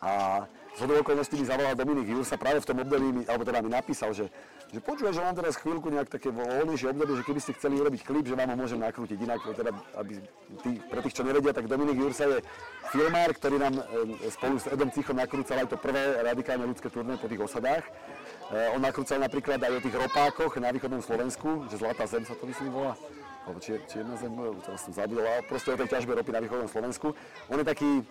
a 0.00 0.44
z 0.72 0.80
okolností 0.88 1.36
mi 1.36 1.44
zavolal 1.44 1.76
Dominik 1.76 2.08
Jursa 2.08 2.40
práve 2.40 2.64
v 2.64 2.68
tom 2.68 2.80
období, 2.80 3.28
alebo 3.28 3.44
teda 3.44 3.60
mi 3.60 3.68
napísal, 3.68 4.16
že 4.16 4.32
že 4.72 4.80
počúvaj, 4.80 5.12
že 5.12 5.20
mám 5.20 5.36
teraz 5.36 5.60
chvíľku 5.60 5.92
nejak 5.92 6.08
také 6.08 6.32
voľnejšie 6.32 6.96
obdobie, 6.96 7.20
že 7.20 7.28
keby 7.28 7.40
ste 7.44 7.52
chceli 7.60 7.76
urobiť 7.76 8.08
klip, 8.08 8.24
že 8.24 8.32
vám 8.32 8.56
ho 8.56 8.56
môžem 8.56 8.80
nakrútiť 8.80 9.20
inak, 9.20 9.44
teda, 9.52 9.68
aby 10.00 10.16
tí, 10.64 10.80
pre 10.88 11.04
tých, 11.04 11.12
čo 11.12 11.28
nevedia, 11.28 11.52
tak 11.52 11.68
Dominik 11.68 12.00
Jursa 12.00 12.24
je 12.24 12.40
filmár, 12.88 13.36
ktorý 13.36 13.60
nám 13.60 13.76
e, 13.76 13.84
spolu 14.32 14.56
s 14.56 14.72
Edom 14.72 14.88
Cichom 14.88 15.20
nakrúcal 15.20 15.60
aj 15.60 15.68
to 15.68 15.76
prvé 15.76 16.24
radikálne 16.24 16.64
ľudské 16.64 16.88
turné 16.88 17.20
po 17.20 17.28
tých 17.28 17.44
osadách. 17.44 17.84
E, 17.84 18.72
on 18.72 18.80
nakrúcal 18.80 19.20
napríklad 19.20 19.60
aj 19.60 19.76
o 19.76 19.84
tých 19.84 19.92
ropákoch 19.92 20.56
na 20.56 20.72
východnom 20.72 21.04
Slovensku, 21.04 21.68
že 21.68 21.76
Zlatá 21.76 22.08
zem 22.08 22.24
sa 22.24 22.32
to 22.32 22.48
myslím 22.48 22.72
volá 22.72 22.96
alebo 23.42 23.58
či, 23.58 23.74
jedna 23.74 24.14
zem, 24.14 24.32
teraz 24.62 24.80
som 24.86 24.92
zabudol, 24.94 25.26
ale 25.26 25.42
proste 25.46 25.74
o 25.74 25.78
tej 25.78 25.88
ťažbe 25.90 26.14
ropy 26.14 26.30
na 26.30 26.40
východnom 26.42 26.70
Slovensku. 26.70 27.10
On 27.50 27.58
je 27.58 27.66
taký, 27.66 28.06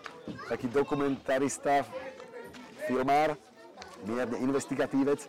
taký 0.51 0.67
dokumentarista, 0.67 1.87
filmár, 2.87 3.39
mierne 4.03 4.37
investigatívec, 4.43 5.23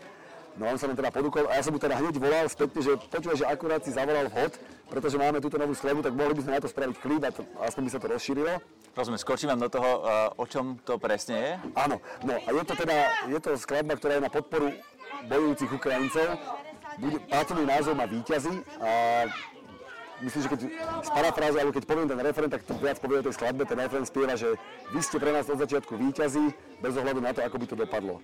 No 0.53 0.69
on 0.69 0.77
sa 0.77 0.85
mi 0.85 0.93
teda 0.93 1.09
podúkol 1.09 1.49
a 1.49 1.57
ja 1.57 1.65
som 1.65 1.73
mu 1.73 1.81
teda 1.81 1.97
hneď 1.97 2.21
volal 2.21 2.45
späť, 2.45 2.85
že 2.85 2.93
počúvaj, 3.09 3.37
že 3.41 3.47
akurát 3.49 3.81
si 3.81 3.89
zavolal 3.89 4.29
vhod, 4.29 4.53
pretože 4.93 5.17
máme 5.17 5.41
túto 5.41 5.57
novú 5.57 5.73
sklebu, 5.73 6.05
tak 6.05 6.13
mohli 6.13 6.37
by 6.37 6.45
sme 6.45 6.53
na 6.53 6.61
to 6.61 6.69
spraviť 6.69 6.97
klip 7.01 7.25
a 7.25 7.33
to, 7.33 7.41
aspoň 7.65 7.83
by 7.89 7.91
sa 7.91 8.01
to 8.05 8.07
rozšírilo. 8.13 8.53
Rozumiem, 8.93 9.21
skočím 9.25 9.49
vám 9.49 9.65
do 9.65 9.73
toho, 9.73 9.91
o 10.37 10.45
čom 10.45 10.77
to 10.85 11.01
presne 11.01 11.37
je? 11.41 11.53
Áno, 11.73 12.05
no 12.29 12.37
a 12.37 12.49
je 12.53 12.65
to 12.69 12.75
teda, 12.77 12.97
je 13.33 13.39
to 13.41 13.57
skladba, 13.57 13.97
ktorá 13.97 14.21
je 14.21 14.27
na 14.29 14.33
podporu 14.33 14.77
bojujúcich 15.33 15.73
Ukrajincov. 15.73 16.37
Bude, 17.01 17.17
názov 17.65 17.97
má 17.97 18.05
výťazy 18.05 18.53
a 18.85 18.91
myslím, 20.23 20.41
že 20.47 20.50
keď 20.50 20.61
sparafráza, 21.02 21.57
alebo 21.61 21.75
keď 21.75 21.85
poviem 21.85 22.09
ten 22.09 22.21
referent, 22.23 22.52
tak 22.55 22.62
to 22.62 22.75
viac 22.79 22.99
povie 23.02 23.21
o 23.21 23.26
tej 23.26 23.35
skladbe. 23.35 23.67
Ten 23.67 23.79
referent 23.79 24.07
spieva, 24.07 24.35
že 24.38 24.55
vy 24.95 25.00
ste 25.02 25.19
pre 25.19 25.35
nás 25.35 25.47
od 25.50 25.59
začiatku 25.59 25.99
výťazí, 25.99 26.45
bez 26.81 26.95
ohľadu 26.95 27.21
na 27.23 27.35
to, 27.35 27.43
ako 27.43 27.57
by 27.59 27.67
to 27.67 27.76
dopadlo. 27.76 28.23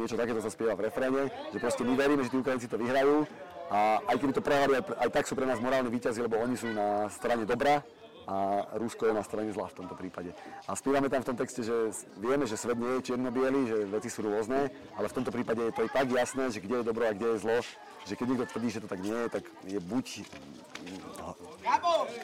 Niečo 0.00 0.16
takéto 0.16 0.40
sa 0.40 0.50
spieva 0.52 0.76
v 0.76 0.88
refréne, 0.88 1.28
že 1.52 1.58
proste 1.60 1.84
my 1.84 1.94
veríme, 1.96 2.24
že 2.24 2.32
tí 2.32 2.38
Ukrajinci 2.40 2.68
to 2.68 2.80
vyhrajú 2.80 3.28
a 3.66 3.98
aj 4.06 4.16
keby 4.22 4.32
to 4.32 4.42
prehrali, 4.44 4.78
aj, 4.78 5.08
tak 5.10 5.26
sú 5.26 5.34
pre 5.34 5.46
nás 5.48 5.58
morálni 5.58 5.90
výťazí, 5.90 6.22
lebo 6.22 6.38
oni 6.38 6.54
sú 6.54 6.70
na 6.70 7.10
strane 7.10 7.42
dobra 7.42 7.82
a 8.26 8.66
Rusko 8.74 9.06
je 9.06 9.14
na 9.14 9.22
strane 9.22 9.54
zla 9.54 9.70
v 9.70 9.78
tomto 9.78 9.94
prípade. 9.94 10.34
A 10.66 10.74
spievame 10.74 11.06
tam 11.06 11.22
v 11.22 11.28
tom 11.30 11.38
texte, 11.38 11.62
že 11.62 11.94
vieme, 12.18 12.42
že 12.42 12.58
svet 12.58 12.74
nie 12.74 12.98
je 12.98 13.14
čierno 13.14 13.30
že 13.66 13.86
veci 13.86 14.10
sú 14.10 14.26
rôzne, 14.26 14.66
ale 14.98 15.06
v 15.06 15.16
tomto 15.16 15.30
prípade 15.30 15.62
je 15.62 15.72
to 15.72 15.86
aj 15.86 15.90
tak 15.94 16.06
jasné, 16.10 16.50
že 16.50 16.58
kde 16.58 16.82
je 16.82 16.88
dobro 16.90 17.06
a 17.06 17.14
kde 17.14 17.38
je 17.38 17.38
zlo, 17.38 17.58
že 18.02 18.18
keď 18.18 18.26
niekto 18.26 18.46
tvrdí, 18.50 18.68
že 18.70 18.82
to 18.82 18.88
tak 18.90 19.00
nie 19.00 19.14
je, 19.14 19.28
tak 19.30 19.44
je 19.62 19.78
buď 19.78 20.06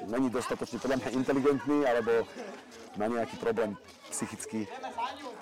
není 0.06 0.30
dostatočne 0.30 0.78
podľa 0.78 0.96
mňa 1.02 1.08
inteligentný, 1.18 1.78
alebo 1.86 2.12
má 2.98 3.06
nejaký 3.10 3.36
problém 3.42 3.74
psychický. 4.10 4.70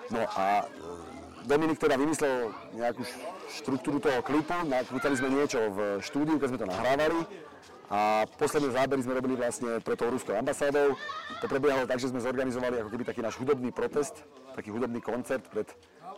No 0.09 0.25
a 0.25 0.65
e, 0.65 1.45
Dominik 1.45 1.81
teda 1.81 1.97
vymyslel 2.01 2.53
nejakú 2.77 3.03
štruktúru 3.61 4.01
toho 4.01 4.21
klipu, 4.25 4.55
nakrúcali 4.65 5.15
sme 5.17 5.29
niečo 5.33 5.59
v 5.73 5.79
štúdiu, 6.05 6.37
keď 6.41 6.49
sme 6.53 6.61
to 6.61 6.71
nahrávali 6.71 7.21
A 7.91 8.23
posledné 8.39 8.71
zábery 8.71 9.03
sme 9.03 9.19
robili 9.19 9.35
vlastne 9.35 9.83
pre 9.83 9.99
tou 9.99 10.15
ruskou 10.15 10.39
ambasádou. 10.39 10.95
To 11.43 11.47
prebiehalo 11.51 11.91
tak, 11.91 11.99
že 11.99 12.15
sme 12.15 12.23
zorganizovali 12.23 12.79
ako 12.79 12.91
keby 12.95 13.03
taký 13.03 13.19
náš 13.19 13.35
hudobný 13.43 13.75
protest, 13.75 14.23
taký 14.55 14.71
hudobný 14.71 15.03
koncert 15.03 15.43
pred, 15.51 15.67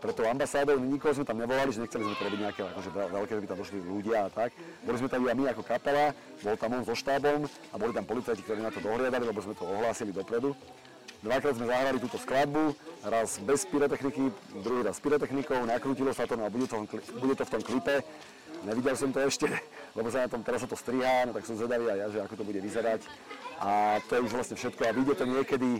pred 0.04 0.12
tou 0.12 0.28
ambasádou. 0.28 0.76
Nikoho 0.76 1.16
sme 1.16 1.24
tam 1.24 1.40
nevolali, 1.40 1.72
že 1.72 1.80
nechceli 1.80 2.04
sme 2.04 2.12
to 2.20 2.28
robiť 2.28 2.40
nejaké 2.44 2.60
akože 2.76 2.90
veľké, 2.92 3.32
že 3.32 3.40
by 3.40 3.48
tam 3.48 3.58
došli 3.64 3.78
ľudia 3.88 4.18
a 4.20 4.28
tak. 4.28 4.52
Boli 4.84 4.96
sme 5.00 5.08
tam 5.08 5.24
aj 5.24 5.32
my 5.32 5.44
ako 5.48 5.62
kapela, 5.64 6.06
bol 6.44 6.54
tam 6.60 6.76
on 6.76 6.84
so 6.84 6.92
štábom 6.92 7.48
a 7.48 7.74
boli 7.80 7.96
tam 7.96 8.04
policajti, 8.04 8.44
ktorí 8.44 8.60
na 8.60 8.68
to 8.68 8.84
dohliadali, 8.84 9.24
lebo 9.24 9.40
sme 9.40 9.56
to 9.56 9.64
ohlásili 9.64 10.12
dopredu. 10.12 10.52
Dvakrát 11.24 11.56
sme 11.56 11.70
zahrali 11.72 11.98
túto 12.02 12.18
skladbu, 12.20 12.76
raz 13.06 13.40
bez 13.40 13.64
pyrotechniky, 13.64 14.28
druhý 14.60 14.84
raz 14.84 14.98
s 14.98 15.02
pyrotechnikou, 15.06 15.64
nakrútilo 15.64 16.12
sa 16.12 16.28
to 16.28 16.36
no 16.36 16.44
a 16.44 16.52
bude 16.52 16.68
to, 16.68 16.84
bude 17.16 17.38
to 17.38 17.48
v 17.48 17.52
tom 17.56 17.62
klipe. 17.64 18.04
Nevidel 18.66 18.94
som 18.98 19.14
to 19.14 19.22
ešte, 19.22 19.46
lebo 19.92 20.08
sa 20.08 20.24
na 20.24 20.32
tom, 20.32 20.40
teraz 20.40 20.64
sa 20.64 20.68
to 20.68 20.78
strihá, 20.78 21.28
no 21.28 21.36
tak 21.36 21.44
som 21.44 21.56
zvedavý 21.56 21.88
aj 21.92 21.98
ja, 21.98 22.06
že 22.08 22.18
ako 22.24 22.34
to 22.40 22.48
bude 22.48 22.60
vyzerať. 22.60 23.04
A 23.62 24.00
to 24.08 24.18
je 24.18 24.24
už 24.24 24.32
vlastne 24.32 24.56
všetko 24.58 24.82
a 24.88 24.96
vyjde 24.96 25.14
to 25.14 25.26
niekedy, 25.28 25.70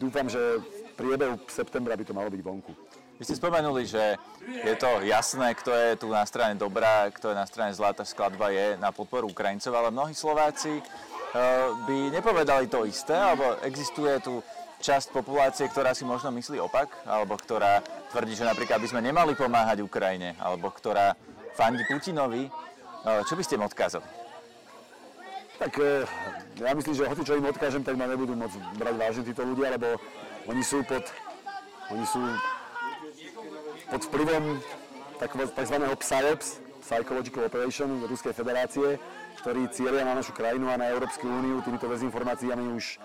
dúfam, 0.00 0.26
že 0.26 0.40
v 0.40 0.64
priebehu 0.96 1.36
septembra 1.46 1.94
by 1.94 2.04
to 2.04 2.16
malo 2.16 2.32
byť 2.32 2.42
vonku. 2.42 2.72
Vy 3.16 3.24
ste 3.24 3.40
spomenuli, 3.40 3.88
že 3.88 4.20
je 4.44 4.74
to 4.76 5.00
jasné, 5.08 5.56
kto 5.56 5.72
je 5.72 5.90
tu 5.96 6.12
na 6.12 6.20
strane 6.28 6.52
dobrá, 6.60 7.08
kto 7.08 7.32
je 7.32 7.36
na 7.36 7.48
strane 7.48 7.72
zlá, 7.72 7.96
tá 7.96 8.04
skladba 8.04 8.52
je 8.52 8.76
na 8.76 8.92
podporu 8.92 9.32
Ukrajincov, 9.32 9.72
ale 9.72 9.88
mnohí 9.88 10.12
Slováci 10.12 10.76
eh, 10.76 10.82
by 11.88 12.12
nepovedali 12.12 12.68
to 12.68 12.84
isté, 12.84 13.16
alebo 13.16 13.56
existuje 13.64 14.20
tu 14.20 14.44
časť 14.84 15.16
populácie, 15.16 15.64
ktorá 15.64 15.96
si 15.96 16.04
možno 16.04 16.28
myslí 16.28 16.60
opak, 16.60 16.92
alebo 17.08 17.40
ktorá 17.40 17.80
tvrdí, 18.12 18.36
že 18.36 18.44
napríklad 18.44 18.84
by 18.84 18.88
sme 18.92 19.00
nemali 19.00 19.32
pomáhať 19.32 19.80
Ukrajine, 19.80 20.36
alebo 20.36 20.68
ktorá 20.68 21.16
fandi 21.56 21.88
Putinovi. 21.88 22.52
Čo 23.06 23.38
by 23.38 23.42
ste 23.46 23.54
im 23.54 23.66
odkázali? 23.70 24.06
Tak 25.62 25.72
e, 25.78 26.02
ja 26.58 26.74
myslím, 26.74 26.94
že 26.98 27.06
hoci 27.06 27.22
čo 27.22 27.38
im 27.38 27.46
odkážem, 27.46 27.86
tak 27.86 27.94
ma 27.94 28.10
nebudú 28.10 28.34
môcť 28.34 28.58
brať 28.76 28.94
vážne 28.98 29.22
títo 29.22 29.46
ľudia, 29.46 29.78
lebo 29.78 29.94
oni 30.50 30.60
sú 30.66 30.82
pod, 30.82 31.06
oni 31.94 32.02
sú 32.02 32.18
pod 33.88 34.02
vplyvom 34.10 34.58
tzv. 35.22 35.42
PSYOPS, 35.96 36.48
Psychological 36.82 37.46
Operation 37.46 37.88
Ruskej 38.10 38.34
federácie, 38.34 38.98
ktorí 39.38 39.70
cieľia 39.70 40.02
na 40.02 40.18
našu 40.18 40.34
krajinu 40.34 40.66
a 40.68 40.76
na 40.76 40.90
Európsku 40.90 41.30
úniu 41.30 41.62
týmito 41.62 41.86
dezinformáciami 41.86 42.74
už 42.74 42.98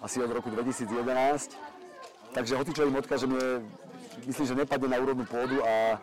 asi 0.00 0.22
od 0.22 0.30
roku 0.30 0.54
2011. 0.54 0.86
Takže 2.30 2.54
hoci 2.54 2.70
čo 2.72 2.86
im 2.86 2.94
odkážem, 2.94 3.30
je, 3.34 3.48
myslím, 4.30 4.46
že 4.46 4.54
nepadne 4.54 4.86
na 4.86 4.98
úrodnú 5.02 5.26
pôdu 5.26 5.58
a 5.66 5.98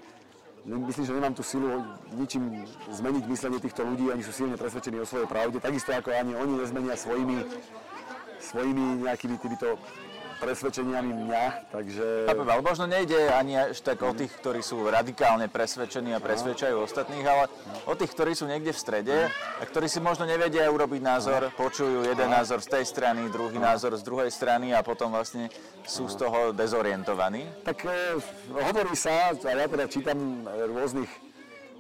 myslím, 0.66 1.06
že 1.06 1.14
nemám 1.14 1.34
tú 1.38 1.44
silu 1.46 1.86
ničím 2.18 2.66
zmeniť 2.90 3.24
myslenie 3.30 3.60
týchto 3.62 3.86
ľudí, 3.86 4.10
oni 4.10 4.26
sú 4.26 4.34
silne 4.34 4.58
presvedčení 4.58 4.98
o 4.98 5.06
svojej 5.06 5.30
pravde, 5.30 5.62
takisto 5.62 5.94
ako 5.94 6.10
ani 6.10 6.34
oni 6.34 6.54
nezmenia 6.58 6.98
svojimi, 6.98 7.38
svojimi 8.42 9.06
nejakými 9.06 9.38
týmito 9.38 9.78
presvedčeniami 10.38 11.12
mňa, 11.26 11.44
takže... 11.72 12.06
Chápem, 12.30 12.48
ale 12.50 12.62
možno 12.62 12.86
nejde 12.86 13.18
ani 13.32 13.72
až 13.72 13.80
tak 13.82 14.04
o 14.04 14.12
tých, 14.12 14.32
ktorí 14.40 14.62
sú 14.62 14.84
radikálne 14.86 15.48
presvedčení 15.48 16.14
a 16.14 16.20
presvedčajú 16.20 16.82
ostatných, 16.84 17.26
ale 17.26 17.44
o 17.88 17.94
tých, 17.96 18.12
ktorí 18.12 18.36
sú 18.36 18.46
niekde 18.46 18.76
v 18.76 18.80
strede 18.80 19.18
a 19.32 19.64
ktorí 19.64 19.88
si 19.88 20.04
možno 20.04 20.28
nevedia 20.28 20.68
urobiť 20.70 21.02
názor, 21.02 21.42
počujú 21.56 22.06
jeden 22.06 22.30
názor 22.30 22.60
z 22.62 22.80
tej 22.80 22.86
strany, 22.86 23.28
druhý 23.32 23.58
názor 23.58 23.96
z 23.96 24.04
druhej 24.04 24.30
strany 24.30 24.76
a 24.76 24.84
potom 24.84 25.12
vlastne 25.12 25.48
sú 25.88 26.12
z 26.12 26.16
toho 26.20 26.52
dezorientovaní? 26.52 27.48
Tak 27.64 27.86
e, 27.86 28.20
hovorí 28.52 28.94
sa, 28.94 29.32
a 29.32 29.52
ja 29.56 29.68
teda 29.70 29.86
čítam 29.88 30.18
e, 30.44 30.70
rôznych 30.70 31.10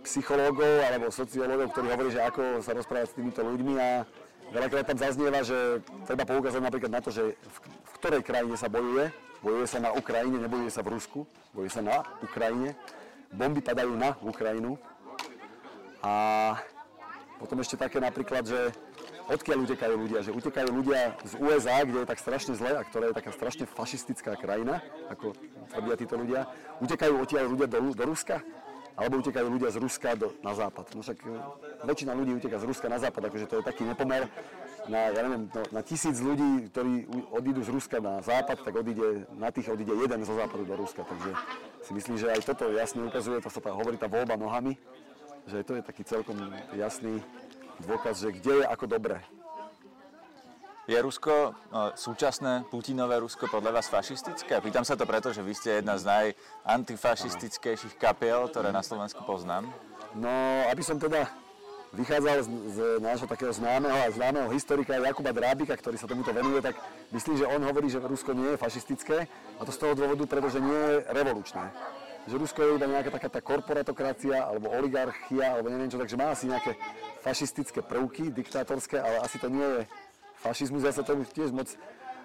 psychológov 0.05 0.85
alebo 0.85 1.09
sociológov, 1.09 1.73
ktorí 1.73 1.87
hovorí, 1.89 2.09
že 2.13 2.21
ako 2.21 2.61
sa 2.61 2.77
rozprávať 2.77 3.09
s 3.09 3.17
týmito 3.17 3.41
ľuďmi 3.41 3.73
a 3.81 4.05
veľakrát 4.53 4.85
tam 4.85 5.01
zaznieva, 5.01 5.41
že 5.41 5.81
treba 6.05 6.23
poukázať 6.29 6.61
napríklad 6.61 6.91
na 6.93 7.01
to, 7.01 7.09
že 7.09 7.33
v 7.33 7.84
ktorej 8.05 8.21
krajine 8.21 8.53
sa 8.53 8.69
bojuje. 8.69 9.09
Bojuje 9.41 9.65
sa 9.65 9.81
na 9.81 9.89
Ukrajine, 9.89 10.37
nebojuje 10.37 10.69
sa 10.69 10.85
v 10.85 10.93
Rusku, 10.93 11.25
bojuje 11.57 11.73
sa 11.73 11.81
na 11.81 12.05
Ukrajine. 12.21 12.77
Bomby 13.33 13.65
padajú 13.65 13.97
na 13.97 14.13
Ukrajinu. 14.21 14.77
A 16.05 16.53
potom 17.41 17.57
ešte 17.65 17.81
také 17.81 17.97
napríklad, 17.97 18.45
že 18.45 18.69
odkiaľ 19.25 19.65
utekajú 19.65 19.95
ľudia, 19.97 20.21
že 20.21 20.29
utekajú 20.37 20.69
ľudia 20.69 21.17
z 21.25 21.33
USA, 21.41 21.81
kde 21.81 22.05
je 22.05 22.09
tak 22.13 22.21
strašne 22.21 22.53
zle 22.53 22.77
a 22.77 22.85
ktorá 22.85 23.09
je 23.09 23.17
taká 23.17 23.33
strašne 23.33 23.65
fašistická 23.65 24.37
krajina, 24.37 24.85
ako 25.09 25.33
tvrdia 25.73 25.97
títo 25.97 26.13
ľudia. 26.21 26.45
Utekajú 26.85 27.25
odtiaľ 27.25 27.57
ľudia 27.57 27.65
do, 27.65 27.89
do 27.89 28.05
Ruska, 28.05 28.45
alebo 28.95 29.19
utekajú 29.19 29.47
ľudia 29.49 29.73
z 29.73 29.81
Ruska 29.81 30.13
do, 30.13 30.31
na 30.45 30.53
západ. 30.53 30.93
No 30.95 31.01
však 31.03 31.19
e, 31.25 31.41
väčšina 31.83 32.13
ľudí 32.15 32.37
uteká 32.37 32.61
z 32.61 32.69
Ruska 32.69 32.87
na 32.87 33.01
západ, 33.01 33.33
akože 33.33 33.49
to 33.49 33.55
je 33.59 33.63
taký 33.65 33.83
nepomer. 33.83 34.29
Na, 34.85 35.09
ja 35.09 35.21
neviem, 35.25 35.49
no, 35.49 35.61
na 35.73 35.81
tisíc 35.81 36.21
ľudí, 36.21 36.69
ktorí 36.69 37.09
odídu 37.33 37.65
z 37.65 37.73
Ruska 37.73 37.97
na 37.97 38.21
západ, 38.21 38.61
tak 38.61 38.73
odíde, 38.77 39.25
na 39.33 39.49
tých 39.49 39.73
odíde 39.73 39.89
jeden 39.97 40.21
zo 40.21 40.37
západu 40.37 40.61
do 40.61 40.77
Ruska. 40.77 41.01
Takže 41.01 41.33
si 41.81 41.91
myslím, 41.97 42.15
že 42.21 42.29
aj 42.29 42.45
toto 42.45 42.69
jasne 42.69 43.01
ukazuje, 43.01 43.41
to 43.41 43.49
sa 43.49 43.65
tá, 43.65 43.73
hovorí 43.73 43.97
tá 43.97 44.05
voľba 44.05 44.37
nohami, 44.37 44.77
že 45.49 45.65
to 45.65 45.77
je 45.77 45.81
taký 45.81 46.05
celkom 46.05 46.37
jasný 46.77 47.17
dôkaz, 47.81 48.21
že 48.21 48.29
kde 48.29 48.61
je 48.61 48.65
ako 48.69 48.85
dobre. 48.85 49.17
Je 50.85 51.01
Rusko, 51.01 51.57
no, 51.73 51.97
súčasné 51.97 52.69
Putinové 52.69 53.17
Rusko 53.17 53.49
podľa 53.49 53.81
vás 53.81 53.89
fašistické? 53.89 54.61
Pýtam 54.61 54.85
sa 54.85 54.93
to 54.93 55.09
preto, 55.09 55.33
že 55.33 55.41
vy 55.41 55.57
ste 55.57 55.81
jedna 55.81 55.97
z 55.97 56.05
najantifašistickejších 56.05 57.97
kapiel, 57.97 58.45
ktoré 58.53 58.69
na 58.69 58.85
Slovensku 58.85 59.25
poznám. 59.25 59.65
No, 60.13 60.29
aby 60.69 60.85
som 60.85 61.01
teda 61.01 61.25
vychádzal 61.95 62.37
z, 62.43 62.49
z 62.75 62.79
nášho 62.99 63.27
takého 63.27 63.55
známeho 63.55 63.95
a 63.95 64.11
známeho 64.11 64.51
historika 64.51 64.99
Jakuba 64.99 65.31
Drábika, 65.31 65.73
ktorý 65.79 65.95
sa 65.95 66.05
tomuto 66.05 66.35
venuje, 66.35 66.59
tak 66.59 66.75
myslím, 67.15 67.39
že 67.39 67.47
on 67.47 67.63
hovorí, 67.63 67.87
že 67.87 68.03
Rusko 68.03 68.35
nie 68.35 68.53
je 68.53 68.61
fašistické 68.61 69.25
a 69.57 69.61
to 69.63 69.71
z 69.71 69.79
toho 69.79 69.93
dôvodu, 69.95 70.27
pretože 70.27 70.59
nie 70.59 70.75
je 70.75 70.93
revolučné 71.09 71.71
že 72.25 72.41
Rusko 72.41 72.57
je 72.57 72.75
iba 72.81 72.89
nejaká 72.89 73.13
taká 73.13 73.29
tá 73.29 73.41
korporatokracia 73.41 74.49
alebo 74.49 74.73
oligarchia 74.73 75.45
alebo 75.57 75.69
neviem 75.69 75.93
čo, 75.93 76.01
takže 76.01 76.17
má 76.17 76.33
asi 76.33 76.49
nejaké 76.49 76.73
fašistické 77.21 77.85
prvky, 77.85 78.33
diktátorské, 78.33 78.97
ale 78.97 79.21
asi 79.21 79.37
to 79.37 79.45
nie 79.45 79.61
je 79.61 79.81
fašizmus. 80.41 80.81
Ja 80.81 80.93
sa 80.93 81.05
tomu 81.05 81.21
tiež 81.29 81.53
moc, 81.53 81.69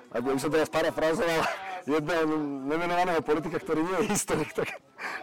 ak 0.09 0.21
by 0.25 0.41
som 0.41 0.53
teraz 0.53 0.73
parafrazoval 0.73 1.41
jedného 2.01 2.25
nemenovaného 2.65 3.21
politika, 3.21 3.61
ktorý 3.61 3.85
nie 3.85 3.97
je 4.05 4.17
historik, 4.17 4.57
tak 4.57 4.73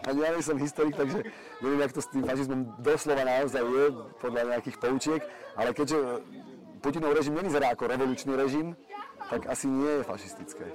ani 0.06 0.18
ja 0.22 0.30
nie 0.34 0.42
som 0.42 0.56
historik, 0.58 0.94
takže 0.96 1.24
neviem, 1.62 1.80
jak 1.82 1.92
to 1.92 2.00
s 2.02 2.08
tým 2.10 2.22
fašizmom 2.24 2.60
doslova 2.82 3.22
naozaj 3.24 3.62
je, 3.62 3.84
podľa 4.18 4.42
nejakých 4.56 4.76
poučiek, 4.78 5.22
ale 5.54 5.70
keďže 5.74 5.98
Putinov 6.78 7.14
režim 7.14 7.34
nevyzerá 7.34 7.74
ako 7.74 7.90
revolučný 7.90 8.38
režim, 8.38 8.78
tak 9.28 9.50
asi 9.50 9.66
nie 9.66 10.00
je 10.00 10.02
fašistické. 10.06 10.66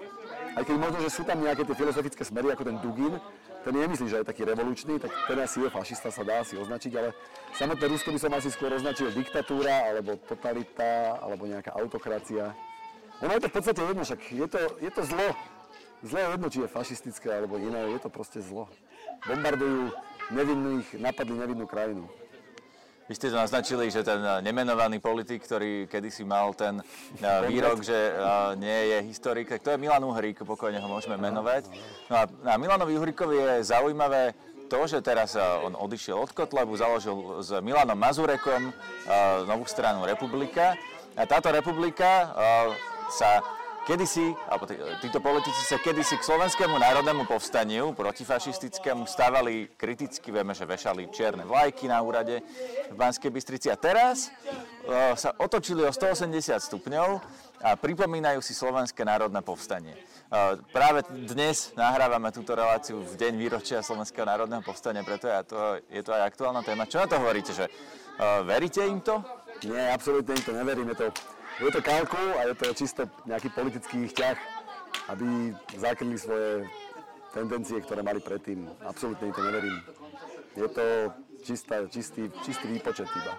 Aj 0.53 0.62
keď 0.62 0.75
možno, 0.77 1.00
že 1.01 1.10
sú 1.10 1.24
tam 1.25 1.41
nejaké 1.41 1.65
tie 1.65 1.74
filozofické 1.74 2.22
smery, 2.22 2.53
ako 2.53 2.63
ten 2.69 2.77
Dugin, 2.83 3.17
ten 3.63 3.74
nemyslí, 3.74 4.12
že 4.12 4.17
je 4.22 4.27
taký 4.27 4.43
revolučný, 4.43 5.00
tak 5.00 5.10
ten 5.25 5.39
asi 5.39 5.63
je 5.63 5.69
fašista, 5.72 6.12
sa 6.12 6.22
dá 6.22 6.43
si 6.43 6.60
označiť, 6.60 6.91
ale 7.00 7.15
samotné 7.55 7.86
Rusko 7.88 8.12
by 8.12 8.19
som 8.19 8.31
asi 8.36 8.51
skôr 8.51 8.69
označil 8.75 9.10
diktatúra, 9.15 9.89
alebo 9.89 10.19
totalita, 10.19 11.17
alebo 11.24 11.48
nejaká 11.48 11.72
autokracia. 11.74 12.51
Ono 13.24 13.31
je 13.31 13.41
to 13.41 13.50
v 13.50 13.55
podstate 13.55 13.81
jedno, 13.81 14.03
však 14.03 14.19
je 14.19 14.48
to, 14.51 14.60
je 14.83 14.91
to 14.91 15.01
zlo. 15.07 15.27
Zlo 16.03 16.17
je 16.19 16.27
jedno, 16.36 16.48
či 16.51 16.60
je 16.60 16.67
fašistické 16.67 17.31
alebo 17.31 17.55
iné, 17.55 17.95
je 17.95 18.00
to 18.03 18.12
proste 18.12 18.43
zlo. 18.43 18.67
Bombardujú 19.24 19.88
nevinných, 20.36 21.00
napadli 21.00 21.36
nevinnú 21.39 21.63
krajinu. 21.63 22.03
Vy 23.03 23.20
ste 23.20 23.32
to 23.32 23.36
naznačili, 23.36 23.92
že 23.92 24.00
ten 24.00 24.20
eh, 24.24 24.39
nemenovaný 24.39 25.03
politik, 25.03 25.44
ktorý 25.44 25.92
kedysi 25.92 26.24
mal 26.24 26.56
ten 26.56 26.80
eh, 26.80 27.48
výrok, 27.51 27.84
že 27.84 27.96
eh, 27.96 28.15
nie 28.56 28.80
je 28.96 28.98
historik, 29.12 29.51
tak 29.51 29.60
to 29.60 29.75
je 29.75 29.80
Milan 29.80 30.03
Uhrík, 30.08 30.39
pokojne 30.48 30.80
ho 30.80 30.88
môžeme 30.88 31.20
menovať. 31.20 31.68
No 32.08 32.15
a 32.20 32.24
na 32.44 32.56
Milanovi 32.56 32.96
Uhríkovi 32.96 33.36
je 33.60 33.68
zaujímavé 33.68 34.32
to, 34.72 34.88
že 34.88 35.03
teraz 35.03 35.36
on 35.38 35.75
odišiel 35.75 36.18
od 36.18 36.32
Kotlebu, 36.32 36.74
založil 36.80 37.44
s 37.46 37.53
Milanom 37.62 38.00
Mazurekom 38.00 38.74
novú 39.46 39.70
stranu 39.70 40.08
Republika. 40.08 40.74
A 41.13 41.30
táto 41.30 41.53
republika 41.53 42.34
sa 43.13 43.38
kedysi, 43.84 44.32
alebo 44.48 44.63
tí, 44.63 44.80
títo 45.04 45.20
politici 45.20 45.62
sa 45.68 45.75
kedysi 45.75 46.16
k 46.16 46.24
slovenskému 46.24 46.80
národnému 46.80 47.28
povstaniu 47.28 47.92
protifašistickému 47.92 49.04
stávali 49.04 49.75
kriticky, 49.75 50.32
vieme, 50.32 50.56
že 50.56 50.63
vešali 50.63 51.12
čierne 51.12 51.44
vlajky 51.44 51.92
na 51.92 52.00
úrade 52.00 52.40
v 52.92 52.96
Banskej 52.96 53.28
Bystrici 53.28 53.68
a 53.68 53.75
teraz 53.75 54.32
uh, 54.88 55.13
sa 55.20 55.36
otočili 55.36 55.84
o 55.84 55.92
180 55.92 56.32
stupňov 56.63 57.10
a 57.63 57.75
pripomínajú 57.75 58.40
si 58.40 58.56
Slovenské 58.56 59.04
národné 59.04 59.44
povstanie. 59.44 59.96
Uh, 60.32 60.60
práve 60.72 61.04
dnes 61.28 61.75
nahrávame 61.75 62.32
túto 62.32 62.56
reláciu 62.56 63.04
v 63.04 63.13
deň 63.20 63.34
výročia 63.36 63.84
Slovenského 63.84 64.24
národného 64.24 64.63
povstania, 64.63 65.04
preto 65.04 65.28
je 65.28 65.36
to, 65.44 65.60
je 65.92 66.02
to 66.02 66.12
aj 66.16 66.24
aktuálna 66.32 66.63
téma. 66.63 66.88
Čo 66.88 67.04
na 67.04 67.08
to 67.12 67.20
hovoríte, 67.20 67.52
že 67.52 67.68
uh, 67.68 68.48
veríte 68.48 68.80
im 68.84 69.04
to? 69.04 69.20
Nie, 69.63 69.96
absolútne 69.96 70.36
im 70.36 70.44
to 70.44 70.52
neverím. 70.52 70.92
Je 70.92 71.08
to 71.08 71.08
je 71.63 71.72
to 71.72 71.82
kalku 71.82 72.24
a 72.39 72.41
je 72.51 72.55
to 72.55 72.65
čisto 72.75 73.01
nejaký 73.24 73.50
politický 73.55 74.12
ťah, 74.12 74.38
aby 75.15 75.55
zakryli 75.79 76.20
svoje 76.20 76.67
tendencie, 77.32 77.79
ktoré 77.79 78.03
mali 78.03 78.20
predtým. 78.20 78.67
Absolútne 78.84 79.32
im 79.32 79.36
to 79.36 79.43
neverím. 79.43 79.77
Je 80.53 80.67
to 80.70 80.86
čistá, 81.41 81.75
čistý, 81.88 82.29
čistý 82.43 82.67
výpočet 82.67 83.08
iba. 83.10 83.34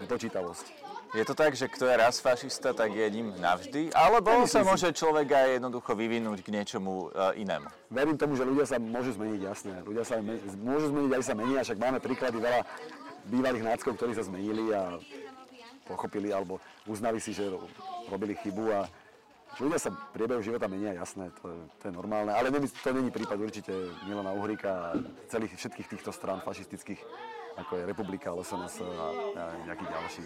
Vypočítavosť. 0.00 0.66
Je 1.10 1.26
to 1.26 1.34
tak, 1.34 1.58
že 1.58 1.66
kto 1.66 1.90
je 1.90 1.94
raz 1.98 2.22
fašista, 2.22 2.70
tak 2.70 2.94
je 2.94 3.02
ním 3.10 3.34
navždy? 3.34 3.90
Alebo 3.98 4.46
sa 4.46 4.62
môže 4.62 4.94
človek 4.94 5.26
aj 5.34 5.48
jednoducho 5.58 5.98
vyvinúť 5.98 6.38
k 6.46 6.54
niečomu 6.54 7.10
e, 7.10 7.42
inému? 7.42 7.66
Verím 7.90 8.14
tomu, 8.14 8.38
že 8.38 8.46
ľudia 8.46 8.62
sa 8.62 8.78
môžu 8.78 9.18
zmeniť, 9.18 9.40
jasné. 9.42 9.74
Ľudia 9.82 10.06
sa 10.06 10.22
môžu 10.62 10.94
zmeniť, 10.94 11.10
aj 11.18 11.24
sa 11.26 11.34
menia, 11.34 11.66
však 11.66 11.82
máme 11.82 11.98
príklady 11.98 12.38
veľa 12.38 12.62
bývalých 13.26 13.66
náckov, 13.74 13.98
ktorí 13.98 14.14
sa 14.14 14.22
zmenili 14.22 14.70
a 14.70 15.02
pochopili 15.90 16.30
alebo 16.30 16.62
uznali 16.90 17.22
si, 17.22 17.30
že 17.30 17.46
robili 18.10 18.34
chybu 18.34 18.64
a 18.74 18.90
ľudia 19.62 19.78
sa 19.78 19.94
priebehu 20.10 20.42
života 20.42 20.66
menia, 20.66 20.98
jasné, 20.98 21.30
to, 21.38 21.54
to 21.78 21.82
je 21.86 21.92
normálne, 21.94 22.34
ale 22.34 22.50
to 22.50 22.90
není 22.90 23.14
prípad 23.14 23.38
určite 23.38 23.70
Milana 24.10 24.34
Uhríka 24.34 24.70
a 24.70 24.88
celých 25.30 25.54
všetkých 25.54 25.86
týchto 25.94 26.10
strán 26.10 26.42
fašistických 26.42 26.98
ako 27.58 27.76
je 27.76 27.84
Republika, 27.86 28.32
LSNS 28.32 28.80
a, 28.80 28.86
a 29.36 29.42
nejaký 29.68 29.84
ďalší. 29.84 30.24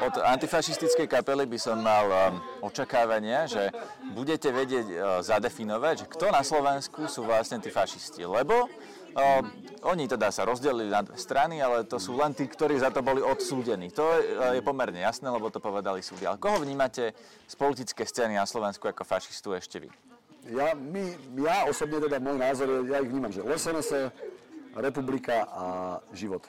Od 0.00 0.14
antifašistickej 0.16 1.06
kapely 1.06 1.44
by 1.44 1.58
som 1.60 1.76
mal 1.80 2.08
um, 2.08 2.40
očakávania, 2.64 3.44
že 3.44 3.68
budete 4.16 4.48
vedieť 4.48 4.86
uh, 4.90 4.98
zadefinovať, 5.20 5.94
že 6.04 6.06
kto 6.08 6.26
na 6.32 6.40
Slovensku 6.40 7.04
sú 7.08 7.28
vlastne 7.28 7.60
tí 7.60 7.68
fašisti. 7.68 8.24
Lebo 8.24 8.68
oni 9.80 10.04
teda 10.06 10.28
sa 10.28 10.44
rozdelili 10.44 10.92
na 10.92 11.02
dve 11.02 11.16
strany, 11.16 11.58
ale 11.58 11.88
to 11.88 11.96
sú 11.96 12.14
len 12.14 12.36
tí, 12.36 12.44
ktorí 12.44 12.76
za 12.78 12.92
to 12.92 13.00
boli 13.00 13.24
odsúdení. 13.24 13.88
To 13.96 14.04
je, 14.16 14.20
uh, 14.36 14.52
je 14.54 14.62
pomerne 14.62 15.00
jasné, 15.00 15.26
lebo 15.26 15.48
to 15.48 15.58
povedali 15.58 16.04
súdy. 16.04 16.28
Ale 16.28 16.36
koho 16.36 16.60
vnímate 16.60 17.16
z 17.48 17.54
politické 17.56 18.04
scény 18.04 18.36
na 18.36 18.44
Slovensku 18.44 18.84
ako 18.86 19.02
fašistu 19.02 19.56
ešte 19.56 19.82
vy? 19.82 19.88
Ja, 20.52 20.72
my, 20.76 21.16
ja 21.40 21.68
osobne 21.68 22.00
teda 22.00 22.16
môj 22.20 22.36
názor, 22.40 22.66
ja 22.88 23.00
ich 23.00 23.10
vnímam, 23.12 23.32
že 23.32 23.44
LSNS 23.44 24.12
republika 24.76 25.44
a 25.50 25.64
život. 26.14 26.44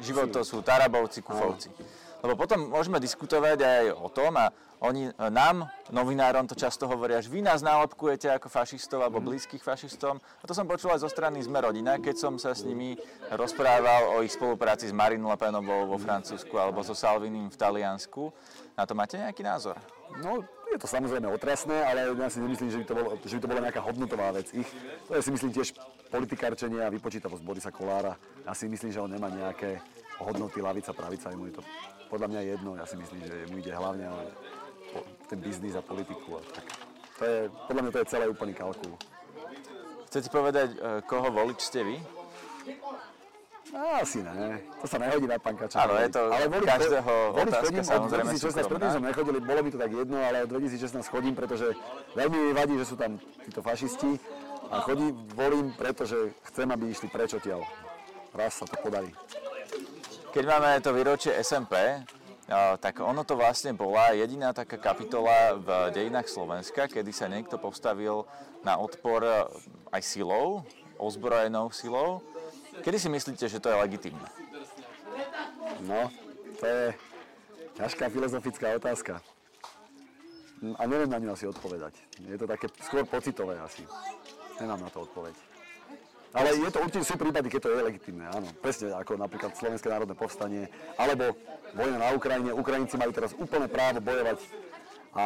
Život 0.00 0.32
to 0.32 0.42
sú 0.42 0.64
Tarabovci, 0.64 1.20
Kufovci. 1.20 1.68
Lebo 2.20 2.36
potom 2.36 2.68
môžeme 2.68 3.00
diskutovať 3.00 3.58
aj 3.64 3.84
o 3.96 4.08
tom 4.12 4.36
a 4.36 4.52
oni 4.80 5.12
nám, 5.12 5.68
novinárom, 5.92 6.48
to 6.48 6.56
často 6.56 6.88
hovoria, 6.88 7.20
že 7.20 7.28
vy 7.28 7.44
nás 7.44 7.60
nálepkujete 7.60 8.32
ako 8.32 8.48
fašistov 8.48 9.04
alebo 9.04 9.20
blízkych 9.20 9.60
fašistom. 9.60 10.16
A 10.16 10.44
to 10.48 10.56
som 10.56 10.64
počul 10.64 10.88
aj 10.96 11.04
zo 11.04 11.12
strany 11.12 11.44
Sme 11.44 11.60
rodina, 11.60 12.00
keď 12.00 12.16
som 12.16 12.40
sa 12.40 12.56
s 12.56 12.64
nimi 12.64 12.96
rozprával 13.28 14.16
o 14.16 14.24
ich 14.24 14.32
spolupráci 14.32 14.88
s 14.88 14.96
Marine 14.96 15.20
Le 15.20 15.36
Penovou 15.36 15.84
vo 15.84 16.00
Francúzsku 16.00 16.56
alebo 16.56 16.80
so 16.80 16.96
Salvinim 16.96 17.52
v 17.52 17.56
Taliansku. 17.60 18.32
Na 18.72 18.88
to 18.88 18.96
máte 18.96 19.20
nejaký 19.20 19.44
názor? 19.44 19.76
No, 20.24 20.40
je 20.72 20.80
to 20.80 20.88
samozrejme 20.88 21.28
otrasné, 21.28 21.76
ale 21.84 22.16
ja 22.16 22.32
si 22.32 22.40
nemyslím, 22.40 22.72
že 22.72 22.78
by 22.80 22.84
to, 22.88 22.94
bolo, 22.96 23.08
že 23.20 23.36
by 23.36 23.42
to 23.44 23.50
bola 23.52 23.64
nejaká 23.68 23.82
hodnotová 23.84 24.32
vec 24.32 24.48
ich. 24.56 24.68
To 25.12 25.12
je 25.12 25.20
si 25.20 25.30
myslím 25.32 25.52
tiež 25.52 25.76
politikárčenie 26.08 26.80
a 26.80 26.88
vypočítavosť 26.88 27.44
Borisa 27.44 27.68
Kolára. 27.68 28.16
Ja 28.48 28.56
si 28.56 28.64
myslím, 28.64 28.96
že 28.96 29.04
on 29.04 29.12
nemá 29.12 29.28
nejaké 29.28 29.84
hodnoty 30.24 30.64
lavica, 30.64 30.96
pravica, 30.96 31.28
mu 31.36 31.52
je 31.52 31.60
to 31.60 31.64
podľa 32.10 32.26
mňa 32.26 32.40
jedno. 32.58 32.70
Ja 32.74 32.84
si 32.84 32.98
myslím, 32.98 33.22
že 33.22 33.46
mu 33.48 33.62
ide 33.62 33.70
hlavne 33.70 34.10
o 34.10 34.18
ten 35.30 35.38
biznis 35.38 35.78
a 35.78 35.82
politiku. 35.82 36.36
A 36.36 36.40
tak. 36.50 36.66
To 37.18 37.22
je, 37.22 37.38
podľa 37.70 37.82
mňa 37.86 37.92
to 37.94 38.00
je 38.02 38.10
celé 38.10 38.24
úplný 38.26 38.52
kalkul. 38.52 38.98
Chcete 40.10 40.28
povedať, 40.34 40.74
e, 40.74 41.06
koho 41.06 41.30
volič 41.30 41.62
ste 41.62 41.86
vy? 41.86 41.96
Asi 43.70 44.18
ne. 44.26 44.58
To 44.82 44.86
sa 44.90 44.98
nehodí 44.98 45.30
na 45.30 45.38
pankača. 45.38 45.86
Áno, 45.86 45.94
je 46.02 46.10
to 46.10 46.22
ale 46.26 46.50
voliť, 46.50 46.66
každého 46.66 47.12
voliť 47.30 47.46
otázka, 47.46 47.66
chodím, 47.70 47.84
samozrejme 47.86 48.30
od 48.34 48.40
2016 48.42 48.66
predtým 48.66 48.90
sme 48.90 49.06
nechodili, 49.14 49.38
bolo 49.38 49.60
mi 49.62 49.70
to 49.70 49.78
tak 49.78 49.92
jedno, 49.94 50.18
ale 50.18 50.36
od 50.42 50.50
2016 50.50 51.06
chodím, 51.06 51.34
pretože 51.38 51.66
veľmi 52.18 52.38
mi 52.50 52.52
vadí, 52.56 52.74
že 52.82 52.86
sú 52.90 52.98
tam 52.98 53.22
títo 53.46 53.62
fašisti 53.62 54.18
a 54.74 54.82
chodím, 54.82 55.14
volím, 55.38 55.70
pretože 55.78 56.34
chcem, 56.50 56.66
aby 56.66 56.90
išli 56.90 57.06
preč 57.06 57.38
odtiaľ. 57.38 57.62
Raz 58.34 58.58
sa 58.58 58.66
to 58.66 58.74
podarí. 58.82 59.14
Keď 60.30 60.44
máme 60.46 60.78
to 60.78 60.94
výročie 60.94 61.34
SMP, 61.42 62.02
tak 62.78 63.02
ono 63.02 63.22
to 63.26 63.34
vlastne 63.34 63.74
bola 63.74 64.14
jediná 64.14 64.54
taká 64.54 64.78
kapitola 64.78 65.58
v 65.58 65.68
dejinách 65.94 66.30
Slovenska, 66.30 66.86
kedy 66.86 67.10
sa 67.10 67.26
niekto 67.26 67.58
postavil 67.58 68.26
na 68.62 68.78
odpor 68.78 69.26
aj 69.90 70.02
silou, 70.02 70.66
ozbrojenou 71.00 71.70
silou 71.74 72.22
Kedy 72.80 72.98
si 73.02 73.08
myslíte, 73.10 73.44
že 73.50 73.60
to 73.60 73.68
je 73.68 73.76
legitimné? 73.76 74.28
No, 75.84 76.08
to 76.62 76.64
je 76.64 76.84
ťažká 77.76 78.08
filozofická 78.08 78.78
otázka. 78.78 79.18
A 80.78 80.82
neviem 80.86 81.08
na 81.08 81.18
ňu 81.18 81.34
asi 81.34 81.48
odpovedať. 81.48 81.96
Je 82.20 82.36
to 82.38 82.46
také 82.46 82.68
skôr 82.84 83.04
pocitové 83.04 83.58
asi. 83.60 83.82
Nemám 84.60 84.86
na 84.86 84.90
to 84.92 85.08
odpoveď. 85.08 85.34
Ale 86.30 86.54
je 86.54 86.70
to 86.70 86.78
určite 86.78 87.04
sú 87.06 87.18
prípady, 87.18 87.50
keď 87.50 87.60
to 87.66 87.70
je 87.74 87.86
legitimné, 87.90 88.24
áno. 88.30 88.46
Presne 88.62 88.94
ako 88.94 89.18
napríklad 89.18 89.50
Slovenské 89.58 89.90
národné 89.90 90.14
povstanie, 90.14 90.70
alebo 90.94 91.34
vojna 91.74 91.98
na 91.98 92.08
Ukrajine. 92.14 92.54
Ukrajinci 92.54 92.94
majú 92.94 93.10
teraz 93.10 93.34
úplné 93.34 93.66
právo 93.66 93.98
bojovať 93.98 94.38
a 95.10 95.24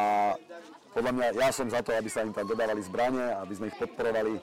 podľa 0.97 1.11
mňa 1.13 1.27
ja 1.37 1.49
som 1.53 1.69
za 1.69 1.85
to, 1.85 1.93
aby 1.93 2.09
sa 2.09 2.25
im 2.25 2.33
tam 2.33 2.49
dodávali 2.49 2.81
zbranie, 2.81 3.37
aby 3.37 3.53
sme 3.53 3.69
ich 3.69 3.77
podporovali, 3.77 4.33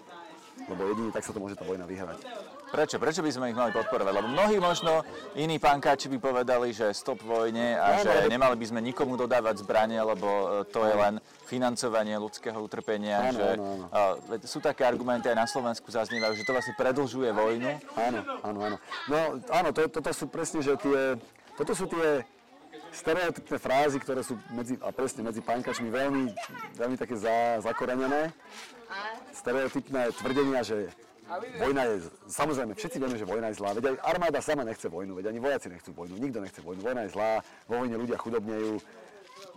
lebo 0.70 0.80
jedine 0.86 1.10
tak 1.10 1.26
sa 1.26 1.34
to 1.34 1.42
môže 1.42 1.58
tá 1.58 1.66
vojna 1.66 1.82
vyhrať. 1.82 2.22
Prečo? 2.72 2.96
Prečo 2.96 3.20
by 3.20 3.28
sme 3.28 3.52
ich 3.52 3.58
mali 3.58 3.68
podporovať? 3.68 4.12
Lebo 4.16 4.32
mnohí 4.32 4.56
možno 4.56 5.04
iní 5.36 5.60
pankáči 5.60 6.08
by 6.08 6.16
povedali, 6.16 6.72
že 6.72 6.88
stop 6.96 7.20
vojne 7.20 7.76
a 7.76 8.00
že 8.00 8.32
nemali 8.32 8.56
by 8.56 8.66
sme 8.72 8.80
nikomu 8.80 9.20
dodávať 9.20 9.60
zbranie, 9.60 10.00
lebo 10.00 10.64
e, 10.64 10.72
to 10.72 10.80
je 10.88 10.94
len 10.96 11.20
financovanie 11.44 12.16
ľudského 12.16 12.56
utrpenia. 12.56 13.28
Áno, 13.28 13.36
že, 13.36 13.48
áno, 13.60 13.64
áno. 13.92 14.40
Sú 14.48 14.64
také 14.64 14.88
argumenty 14.88 15.28
aj 15.28 15.36
na 15.36 15.44
Slovensku 15.44 15.92
zaznievajú, 15.92 16.32
že 16.32 16.48
to 16.48 16.56
vlastne 16.56 16.72
predlžuje 16.72 17.28
vojnu. 17.36 17.76
Áno, 17.92 18.20
áno, 18.40 18.58
áno. 18.64 18.76
No 19.04 19.16
áno, 19.52 19.68
to, 19.76 19.92
toto 19.92 20.08
sú 20.16 20.32
presne, 20.32 20.64
že 20.64 20.72
tie, 20.80 21.20
toto 21.60 21.76
sú 21.76 21.84
tie 21.92 22.24
stereotypné 22.88 23.56
frázy, 23.60 24.00
ktoré 24.00 24.24
sú 24.24 24.40
medzi, 24.48 24.80
a 24.80 24.88
presne 24.96 25.28
medzi 25.28 25.44
pankačmi 25.44 25.92
veľmi, 25.92 26.24
veľmi 26.80 26.96
také 26.96 27.20
za, 27.20 27.60
zakorenené. 27.60 28.32
Stereotypné 29.36 30.12
tvrdenia, 30.16 30.64
že 30.64 30.88
Vojna 31.58 31.82
je, 31.86 31.94
samozrejme, 32.28 32.72
všetci 32.74 32.98
vieme, 32.98 33.16
že 33.16 33.24
vojna 33.24 33.48
je 33.54 33.58
zlá. 33.62 33.72
Veď 33.78 33.94
aj 33.94 33.96
armáda 34.04 34.40
sama 34.42 34.66
nechce 34.66 34.90
vojnu, 34.90 35.16
veď 35.16 35.30
ani 35.30 35.40
vojaci 35.40 35.70
nechcú 35.70 35.90
vojnu, 35.94 36.18
nikto 36.18 36.42
nechce 36.42 36.60
vojnu. 36.60 36.82
Vojna 36.82 37.06
je 37.06 37.14
zlá, 37.14 37.40
vo 37.70 37.74
vojne 37.80 37.96
ľudia 37.96 38.18
chudobnejú, 38.18 38.82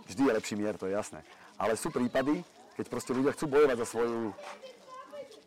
vždy 0.08 0.22
je 0.24 0.32
lepší 0.32 0.54
mier, 0.56 0.78
to 0.78 0.86
je 0.86 0.94
jasné. 0.94 1.20
Ale 1.58 1.74
sú 1.74 1.90
prípady, 1.90 2.40
keď 2.78 2.86
proste 2.86 3.12
ľudia 3.12 3.34
chcú 3.34 3.50
bojovať 3.50 3.76
za 3.82 3.86
svoju, 3.86 4.20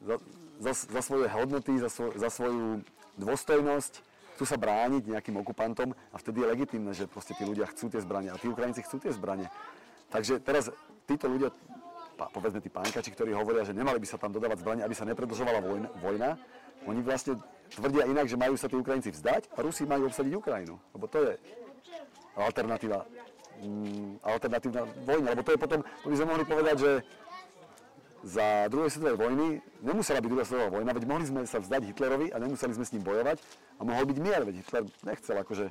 za, 0.06 0.16
za, 0.60 0.72
za 0.74 1.02
svoje 1.02 1.28
hodnoty, 1.32 1.74
za, 1.80 1.90
svoj, 1.90 2.12
za 2.18 2.30
svoju 2.30 2.84
dôstojnosť, 3.18 3.94
chcú 4.36 4.44
sa 4.48 4.56
brániť 4.56 5.04
nejakým 5.12 5.36
okupantom 5.40 5.92
a 6.12 6.16
vtedy 6.16 6.44
je 6.44 6.48
legitimné, 6.48 6.92
že 6.96 7.12
proste 7.12 7.36
tí 7.36 7.44
ľudia 7.44 7.68
chcú 7.72 7.92
tie 7.92 8.00
zbranie 8.00 8.32
a 8.32 8.40
tí 8.40 8.48
Ukrajinci 8.48 8.84
chcú 8.88 9.04
tie 9.04 9.12
zbranie. 9.12 9.52
Takže 10.10 10.42
teraz 10.42 10.72
títo 11.06 11.28
ľudia 11.28 11.52
povedzme 12.28 12.60
tí 12.60 12.68
pánkači, 12.68 13.16
ktorí 13.16 13.32
hovoria, 13.32 13.64
že 13.64 13.72
nemali 13.72 14.04
by 14.04 14.08
sa 14.10 14.20
tam 14.20 14.36
dodávať 14.36 14.60
zbranie, 14.60 14.84
aby 14.84 14.92
sa 14.92 15.08
nepredlžovala 15.08 15.64
vojna, 15.64 15.88
vojna, 16.04 16.30
oni 16.88 17.00
vlastne 17.04 17.40
tvrdia 17.72 18.08
inak, 18.08 18.28
že 18.28 18.40
majú 18.40 18.56
sa 18.60 18.68
tí 18.68 18.76
Ukrajinci 18.76 19.16
vzdať 19.16 19.52
a 19.56 19.60
Rusi 19.64 19.84
majú 19.84 20.08
obsadiť 20.08 20.34
Ukrajinu. 20.36 20.76
Lebo 20.96 21.06
to 21.08 21.18
je 21.24 21.32
alternatíva, 22.40 23.04
mm, 23.60 24.24
alternatívna 24.24 24.82
vojna. 25.04 25.28
Lebo 25.36 25.44
to 25.44 25.52
je 25.54 25.60
potom, 25.60 25.80
to 25.84 26.08
by 26.08 26.16
sme 26.16 26.28
mohli 26.28 26.46
povedať, 26.48 26.76
že 26.80 26.92
za 28.24 28.68
druhej 28.68 28.92
svetovej 28.92 29.16
vojny 29.16 29.48
nemusela 29.80 30.20
byť 30.20 30.30
druhá 30.32 30.44
svetová 30.44 30.68
vojna, 30.68 30.92
veď 30.92 31.04
mohli 31.08 31.24
sme 31.24 31.42
sa 31.48 31.64
vzdať 31.64 31.88
Hitlerovi 31.88 32.28
a 32.36 32.38
nemuseli 32.40 32.76
sme 32.76 32.84
s 32.84 32.92
ním 32.92 33.04
bojovať 33.08 33.40
a 33.80 33.82
mohol 33.88 34.04
byť 34.12 34.18
mier, 34.20 34.44
veď 34.44 34.56
Hitler 34.60 34.84
nechcel 35.08 35.38
akože 35.40 35.66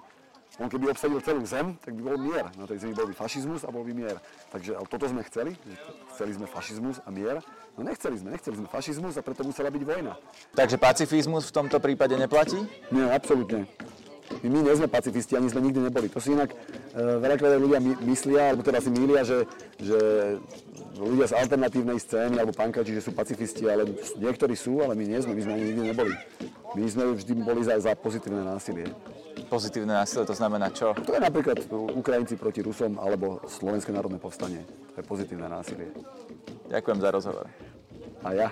on 0.59 0.67
keby 0.67 0.91
obsadil 0.91 1.23
celú 1.23 1.47
zem, 1.47 1.79
tak 1.79 1.95
by 1.95 2.03
bol 2.03 2.19
mier. 2.19 2.47
Na 2.59 2.67
tej 2.67 2.83
zemi 2.83 2.95
bol 2.95 3.07
by 3.07 3.15
fašizmus 3.15 3.63
a 3.63 3.71
bol 3.71 3.87
by 3.87 3.95
mier. 3.95 4.19
Takže 4.51 4.75
toto 4.91 5.07
sme 5.07 5.23
chceli, 5.31 5.55
chceli 6.15 6.35
sme 6.35 6.51
fašizmus 6.51 6.99
a 7.07 7.15
mier. 7.15 7.39
No 7.79 7.87
nechceli 7.87 8.19
sme, 8.19 8.35
nechceli 8.35 8.59
sme 8.59 8.67
fašizmus 8.67 9.15
a 9.15 9.23
preto 9.23 9.47
musela 9.47 9.71
byť 9.71 9.83
vojna. 9.87 10.19
Takže 10.59 10.77
pacifizmus 10.83 11.47
v 11.47 11.63
tomto 11.63 11.79
prípade 11.79 12.19
neplatí? 12.19 12.59
Nie, 12.91 13.07
absolútne. 13.07 13.71
My, 14.43 14.49
my 14.51 14.59
nie 14.67 14.75
sme 14.77 14.89
pacifisti, 14.91 15.39
ani 15.39 15.49
sme 15.49 15.65
nikdy 15.65 15.89
neboli. 15.89 16.11
To 16.13 16.21
si 16.21 16.35
inak 16.35 16.53
e, 16.53 16.57
veľakrát 17.01 17.57
ľudia 17.57 17.79
my, 17.81 17.93
myslia, 18.13 18.53
alebo 18.53 18.67
teda 18.67 18.83
si 18.83 18.91
mýlia, 18.93 19.23
že, 19.25 19.49
že 19.81 19.99
ľudia 20.99 21.27
z 21.31 21.35
alternatívnej 21.39 21.97
scény 22.03 22.37
alebo 22.37 22.53
pankači, 22.53 22.99
že 22.99 23.03
sú 23.09 23.15
pacifisti, 23.15 23.65
ale 23.71 23.89
niektorí 24.19 24.59
sú, 24.59 24.83
ale 24.83 24.99
my 24.99 25.05
nie 25.07 25.19
sme, 25.23 25.33
my 25.33 25.43
sme 25.43 25.53
ani 25.55 25.65
nikdy 25.73 25.83
neboli. 25.95 26.13
My 26.77 26.85
sme 26.89 27.17
vždy 27.17 27.33
boli 27.41 27.65
za, 27.65 27.81
za 27.81 27.93
pozitívne 27.97 28.45
násilie 28.45 28.93
pozitívne 29.49 29.97
násilie, 29.97 30.29
to 30.29 30.37
znamená 30.37 30.69
čo? 30.69 30.93
To 30.93 31.17
je 31.17 31.23
napríklad 31.23 31.65
Ukrajinci 31.73 32.37
proti 32.37 32.61
Rusom 32.61 33.01
alebo 33.01 33.41
Slovenské 33.49 33.95
národné 33.95 34.21
povstanie. 34.21 34.61
To 34.93 35.01
je 35.01 35.05
pozitívne 35.09 35.49
násilie. 35.49 35.89
Ďakujem 36.69 36.99
za 37.01 37.09
rozhovor. 37.09 37.47
A 38.21 38.29
ja. 38.37 38.49